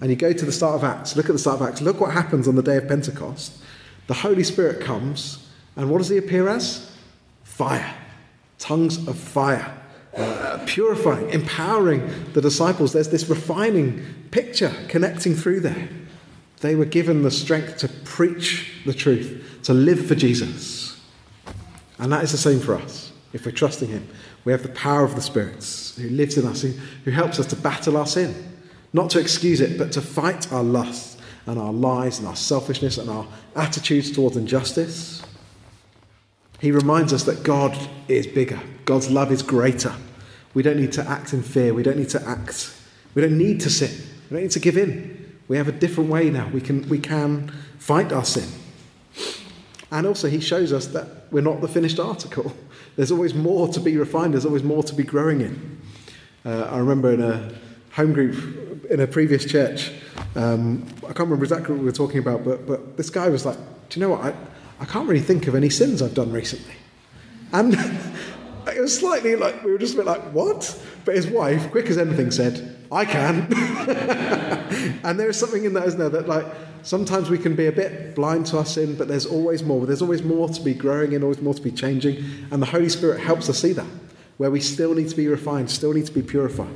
And 0.00 0.10
you 0.10 0.16
go 0.16 0.32
to 0.32 0.44
the 0.44 0.50
start 0.50 0.74
of 0.74 0.82
Acts, 0.82 1.14
look 1.14 1.26
at 1.26 1.32
the 1.32 1.38
start 1.38 1.60
of 1.60 1.68
Acts, 1.68 1.80
look 1.80 2.00
what 2.00 2.14
happens 2.14 2.48
on 2.48 2.56
the 2.56 2.64
day 2.64 2.78
of 2.78 2.88
Pentecost. 2.88 3.62
The 4.08 4.14
Holy 4.14 4.42
Spirit 4.42 4.80
comes, 4.80 5.50
and 5.76 5.88
what 5.88 5.98
does 5.98 6.08
he 6.08 6.16
appear 6.16 6.48
as? 6.48 6.90
Fire. 7.44 7.94
Tongues 8.58 9.06
of 9.06 9.16
fire 9.16 9.72
uh, 10.16 10.64
purifying, 10.66 11.30
empowering 11.30 12.10
the 12.32 12.40
disciples. 12.40 12.92
There's 12.92 13.10
this 13.10 13.28
refining 13.28 14.04
picture 14.32 14.74
connecting 14.88 15.36
through 15.36 15.60
there. 15.60 15.90
They 16.60 16.74
were 16.74 16.84
given 16.84 17.22
the 17.22 17.30
strength 17.30 17.78
to 17.78 17.88
preach 17.88 18.72
the 18.84 18.94
truth, 18.94 19.60
to 19.64 19.74
live 19.74 20.06
for 20.06 20.14
Jesus. 20.14 21.00
And 21.98 22.12
that 22.12 22.24
is 22.24 22.32
the 22.32 22.38
same 22.38 22.60
for 22.60 22.74
us. 22.74 23.12
If 23.32 23.44
we're 23.44 23.52
trusting 23.52 23.88
Him, 23.88 24.08
we 24.44 24.52
have 24.52 24.62
the 24.62 24.70
power 24.70 25.04
of 25.04 25.14
the 25.14 25.20
Spirit 25.20 25.64
who 25.96 26.08
lives 26.08 26.38
in 26.38 26.46
us, 26.46 26.62
who, 26.62 26.70
who 27.04 27.10
helps 27.10 27.38
us 27.38 27.46
to 27.46 27.56
battle 27.56 27.96
our 27.96 28.06
sin. 28.06 28.34
Not 28.92 29.10
to 29.10 29.20
excuse 29.20 29.60
it, 29.60 29.76
but 29.76 29.92
to 29.92 30.00
fight 30.00 30.50
our 30.52 30.62
lusts 30.62 31.18
and 31.46 31.58
our 31.58 31.72
lies 31.72 32.18
and 32.18 32.28
our 32.28 32.36
selfishness 32.36 32.98
and 32.98 33.10
our 33.10 33.26
attitudes 33.54 34.10
towards 34.10 34.36
injustice. 34.36 35.22
He 36.60 36.70
reminds 36.70 37.12
us 37.12 37.24
that 37.24 37.42
God 37.42 37.76
is 38.08 38.26
bigger, 38.26 38.60
God's 38.84 39.10
love 39.10 39.30
is 39.30 39.42
greater. 39.42 39.94
We 40.54 40.62
don't 40.62 40.78
need 40.78 40.92
to 40.92 41.06
act 41.06 41.34
in 41.34 41.42
fear, 41.42 41.74
we 41.74 41.82
don't 41.82 41.98
need 41.98 42.08
to 42.10 42.26
act, 42.26 42.74
we 43.14 43.20
don't 43.20 43.36
need 43.36 43.60
to 43.60 43.70
sin, 43.70 43.90
we 44.30 44.36
don't 44.36 44.44
need 44.44 44.52
to 44.52 44.60
give 44.60 44.78
in. 44.78 45.25
We 45.48 45.56
have 45.56 45.68
a 45.68 45.72
different 45.72 46.10
way 46.10 46.30
now. 46.30 46.48
We 46.48 46.60
can, 46.60 46.88
we 46.88 46.98
can 46.98 47.52
fight 47.78 48.12
our 48.12 48.24
sin. 48.24 48.48
And 49.90 50.06
also, 50.06 50.28
he 50.28 50.40
shows 50.40 50.72
us 50.72 50.88
that 50.88 51.30
we're 51.30 51.42
not 51.42 51.60
the 51.60 51.68
finished 51.68 52.00
article. 52.00 52.52
There's 52.96 53.12
always 53.12 53.34
more 53.34 53.68
to 53.68 53.80
be 53.80 53.96
refined, 53.98 54.32
there's 54.32 54.46
always 54.46 54.62
more 54.62 54.82
to 54.82 54.94
be 54.94 55.02
growing 55.02 55.42
in. 55.42 55.82
Uh, 56.46 56.62
I 56.62 56.78
remember 56.78 57.12
in 57.12 57.20
a 57.20 57.52
home 57.92 58.14
group 58.14 58.86
in 58.90 59.00
a 59.00 59.06
previous 59.06 59.44
church, 59.44 59.92
um, 60.34 60.86
I 61.02 61.08
can't 61.08 61.28
remember 61.28 61.44
exactly 61.44 61.74
what 61.74 61.80
we 61.80 61.84
were 61.84 61.92
talking 61.92 62.20
about, 62.20 62.42
but, 62.42 62.66
but 62.66 62.96
this 62.96 63.10
guy 63.10 63.28
was 63.28 63.44
like, 63.44 63.58
Do 63.90 64.00
you 64.00 64.06
know 64.06 64.14
what? 64.14 64.24
I, 64.24 64.34
I 64.80 64.86
can't 64.86 65.06
really 65.06 65.20
think 65.20 65.46
of 65.46 65.54
any 65.54 65.68
sins 65.68 66.00
I've 66.00 66.14
done 66.14 66.32
recently. 66.32 66.74
And 67.52 67.74
it 68.66 68.80
was 68.80 68.98
slightly 68.98 69.36
like, 69.36 69.62
we 69.62 69.72
were 69.72 69.78
just 69.78 69.94
a 69.94 69.98
bit 69.98 70.06
like, 70.06 70.22
what? 70.32 70.82
But 71.04 71.16
his 71.16 71.26
wife, 71.26 71.70
quick 71.70 71.86
as 71.86 71.98
anything, 71.98 72.30
said, 72.30 72.75
I 72.90 73.04
can. 73.04 73.52
and 75.04 75.18
there 75.18 75.28
is 75.28 75.38
something 75.38 75.64
in 75.64 75.72
that, 75.74 75.86
isn't 75.86 75.98
there, 75.98 76.08
that 76.10 76.28
like 76.28 76.46
sometimes 76.82 77.30
we 77.30 77.38
can 77.38 77.56
be 77.56 77.66
a 77.66 77.72
bit 77.72 78.14
blind 78.14 78.46
to 78.46 78.58
our 78.58 78.64
sin, 78.64 78.96
but 78.96 79.08
there's 79.08 79.26
always 79.26 79.62
more. 79.62 79.86
There's 79.86 80.02
always 80.02 80.22
more 80.22 80.48
to 80.48 80.60
be 80.62 80.74
growing 80.74 81.12
in, 81.12 81.22
always 81.22 81.40
more 81.40 81.54
to 81.54 81.62
be 81.62 81.70
changing. 81.70 82.24
And 82.50 82.62
the 82.62 82.66
Holy 82.66 82.88
Spirit 82.88 83.20
helps 83.20 83.48
us 83.48 83.60
see 83.60 83.72
that, 83.72 83.86
where 84.36 84.50
we 84.50 84.60
still 84.60 84.94
need 84.94 85.08
to 85.08 85.16
be 85.16 85.28
refined, 85.28 85.70
still 85.70 85.92
need 85.92 86.06
to 86.06 86.12
be 86.12 86.22
purified. 86.22 86.68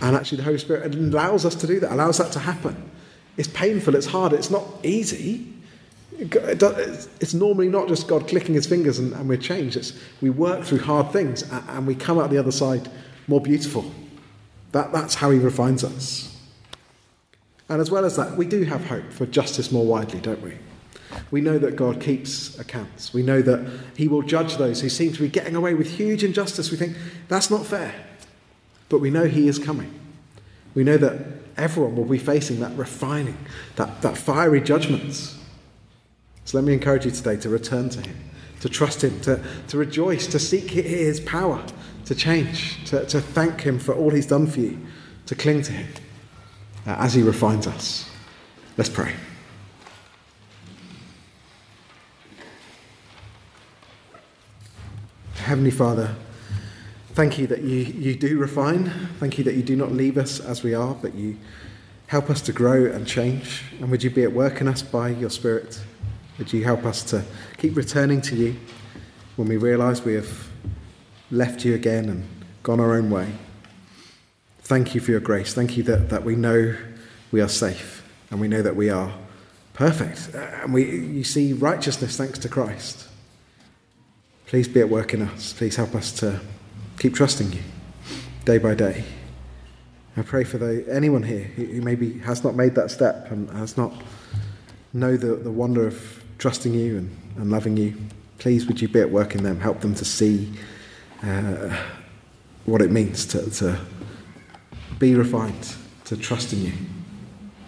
And 0.00 0.14
actually, 0.14 0.38
the 0.38 0.44
Holy 0.44 0.58
Spirit 0.58 0.94
allows 0.94 1.44
us 1.44 1.54
to 1.56 1.66
do 1.66 1.80
that, 1.80 1.92
allows 1.92 2.18
that 2.18 2.30
to 2.32 2.38
happen 2.38 2.90
It's 3.36 3.48
painful, 3.48 3.94
it's 3.94 4.06
hard, 4.06 4.32
it's 4.32 4.50
not 4.50 4.64
easy. 4.82 5.52
It's 6.20 7.34
normally 7.34 7.68
not 7.68 7.86
just 7.86 8.08
God 8.08 8.26
clicking 8.26 8.54
his 8.54 8.66
fingers 8.66 8.98
and, 8.98 9.12
and 9.12 9.28
we're 9.28 9.38
changed. 9.38 9.76
It's, 9.76 9.92
we 10.20 10.30
work 10.30 10.64
through 10.64 10.80
hard 10.80 11.12
things 11.12 11.44
and 11.50 11.86
we 11.86 11.94
come 11.94 12.18
out 12.18 12.30
the 12.30 12.38
other 12.38 12.50
side 12.50 12.88
more 13.28 13.40
beautiful. 13.40 13.84
That, 14.72 14.92
that's 14.92 15.16
how 15.16 15.30
he 15.30 15.38
refines 15.38 15.84
us. 15.84 16.36
And 17.68 17.80
as 17.80 17.90
well 17.90 18.04
as 18.04 18.16
that, 18.16 18.36
we 18.36 18.46
do 18.46 18.64
have 18.64 18.86
hope 18.86 19.12
for 19.12 19.26
justice 19.26 19.70
more 19.70 19.84
widely, 19.84 20.20
don't 20.20 20.40
we? 20.40 20.54
We 21.30 21.40
know 21.40 21.58
that 21.58 21.76
God 21.76 22.00
keeps 22.00 22.58
accounts. 22.58 23.12
We 23.12 23.22
know 23.22 23.42
that 23.42 23.66
He 23.96 24.08
will 24.08 24.22
judge 24.22 24.56
those 24.56 24.80
who 24.80 24.88
seem 24.88 25.12
to 25.12 25.20
be 25.20 25.28
getting 25.28 25.54
away 25.54 25.74
with 25.74 25.96
huge 25.96 26.24
injustice. 26.24 26.70
We 26.70 26.76
think 26.76 26.96
that's 27.28 27.50
not 27.50 27.66
fair. 27.66 27.94
But 28.88 29.00
we 29.00 29.10
know 29.10 29.24
He 29.24 29.48
is 29.48 29.58
coming. 29.58 29.92
We 30.74 30.84
know 30.84 30.96
that 30.96 31.20
everyone 31.56 31.96
will 31.96 32.04
be 32.04 32.18
facing 32.18 32.60
that 32.60 32.74
refining, 32.76 33.36
that, 33.76 34.00
that 34.02 34.16
fiery 34.16 34.60
judgments. 34.60 35.38
So 36.44 36.56
let 36.56 36.64
me 36.64 36.72
encourage 36.72 37.04
you 37.04 37.10
today 37.10 37.36
to 37.38 37.48
return 37.48 37.90
to 37.90 38.00
Him, 38.00 38.16
to 38.60 38.68
trust 38.68 39.04
Him, 39.04 39.20
to, 39.22 39.42
to 39.68 39.76
rejoice, 39.76 40.26
to 40.28 40.38
seek 40.38 40.70
His 40.70 41.20
power, 41.20 41.62
to 42.08 42.14
change, 42.14 42.82
to, 42.86 43.04
to 43.04 43.20
thank 43.20 43.60
Him 43.60 43.78
for 43.78 43.94
all 43.94 44.08
He's 44.08 44.26
done 44.26 44.46
for 44.46 44.60
you, 44.60 44.78
to 45.26 45.34
cling 45.34 45.60
to 45.60 45.72
Him 45.72 45.86
uh, 46.86 46.96
as 46.98 47.12
He 47.12 47.22
refines 47.22 47.66
us. 47.66 48.08
Let's 48.78 48.88
pray. 48.88 49.12
Heavenly 55.34 55.70
Father, 55.70 56.14
thank 57.12 57.38
you 57.38 57.46
that 57.48 57.60
you, 57.60 57.76
you 57.76 58.14
do 58.14 58.38
refine. 58.38 58.88
Thank 59.20 59.36
you 59.36 59.44
that 59.44 59.54
you 59.54 59.62
do 59.62 59.76
not 59.76 59.92
leave 59.92 60.16
us 60.16 60.40
as 60.40 60.62
we 60.62 60.72
are, 60.72 60.94
but 60.94 61.14
you 61.14 61.36
help 62.06 62.30
us 62.30 62.40
to 62.40 62.54
grow 62.54 62.86
and 62.86 63.06
change. 63.06 63.64
And 63.80 63.90
would 63.90 64.02
you 64.02 64.08
be 64.08 64.22
at 64.22 64.32
work 64.32 64.62
in 64.62 64.68
us 64.68 64.80
by 64.80 65.10
your 65.10 65.28
Spirit? 65.28 65.78
Would 66.38 66.54
you 66.54 66.64
help 66.64 66.86
us 66.86 67.02
to 67.04 67.22
keep 67.58 67.76
returning 67.76 68.22
to 68.22 68.34
you 68.34 68.56
when 69.36 69.46
we 69.46 69.58
realise 69.58 70.02
we 70.06 70.14
have 70.14 70.47
left 71.30 71.64
you 71.64 71.74
again 71.74 72.08
and 72.08 72.24
gone 72.62 72.80
our 72.80 72.94
own 72.94 73.10
way? 73.10 73.32
Thank 74.62 74.94
you 74.94 75.00
for 75.00 75.10
your 75.10 75.20
grace. 75.20 75.54
Thank 75.54 75.76
you 75.76 75.82
that, 75.84 76.10
that 76.10 76.24
we 76.24 76.36
know 76.36 76.76
we 77.30 77.40
are 77.40 77.48
safe 77.48 78.06
and 78.30 78.40
we 78.40 78.48
know 78.48 78.62
that 78.62 78.76
we 78.76 78.90
are 78.90 79.12
perfect. 79.72 80.30
Uh, 80.34 80.38
and 80.38 80.74
we, 80.74 80.84
you 80.84 81.24
see 81.24 81.52
righteousness 81.52 82.16
thanks 82.16 82.38
to 82.40 82.48
Christ. 82.48 83.08
Please 84.46 84.68
be 84.68 84.80
at 84.80 84.88
work 84.88 85.14
in 85.14 85.22
us. 85.22 85.52
Please 85.52 85.76
help 85.76 85.94
us 85.94 86.12
to 86.12 86.40
keep 86.98 87.14
trusting 87.14 87.52
you 87.52 87.62
day 88.44 88.58
by 88.58 88.74
day. 88.74 89.04
I 90.16 90.22
pray 90.22 90.42
for 90.42 90.58
the, 90.58 90.84
anyone 90.90 91.22
here 91.22 91.44
who 91.44 91.80
maybe 91.80 92.18
has 92.20 92.42
not 92.42 92.56
made 92.56 92.74
that 92.74 92.90
step 92.90 93.30
and 93.30 93.48
has 93.50 93.76
not 93.76 93.92
know 94.92 95.16
the, 95.16 95.36
the 95.36 95.50
wonder 95.50 95.86
of 95.86 96.24
trusting 96.38 96.74
you 96.74 96.98
and, 96.98 97.16
and 97.36 97.50
loving 97.50 97.76
you. 97.76 97.94
Please, 98.38 98.66
would 98.66 98.80
you 98.80 98.88
be 98.88 99.00
at 99.00 99.10
work 99.10 99.34
in 99.34 99.44
them? 99.44 99.60
Help 99.60 99.80
them 99.80 99.94
to 99.94 100.04
see 100.04 100.52
uh, 101.22 101.76
what 102.64 102.82
it 102.82 102.90
means 102.90 103.26
to, 103.26 103.50
to 103.50 103.78
be 104.98 105.14
refined, 105.14 105.74
to 106.04 106.16
trust 106.16 106.52
in 106.52 106.62
you. 106.64 106.72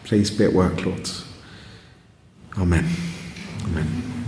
Please 0.04 0.30
be 0.30 0.44
at 0.44 0.52
work, 0.52 0.84
Lord. 0.84 1.08
Amen. 2.58 2.88
Amen. 3.64 4.19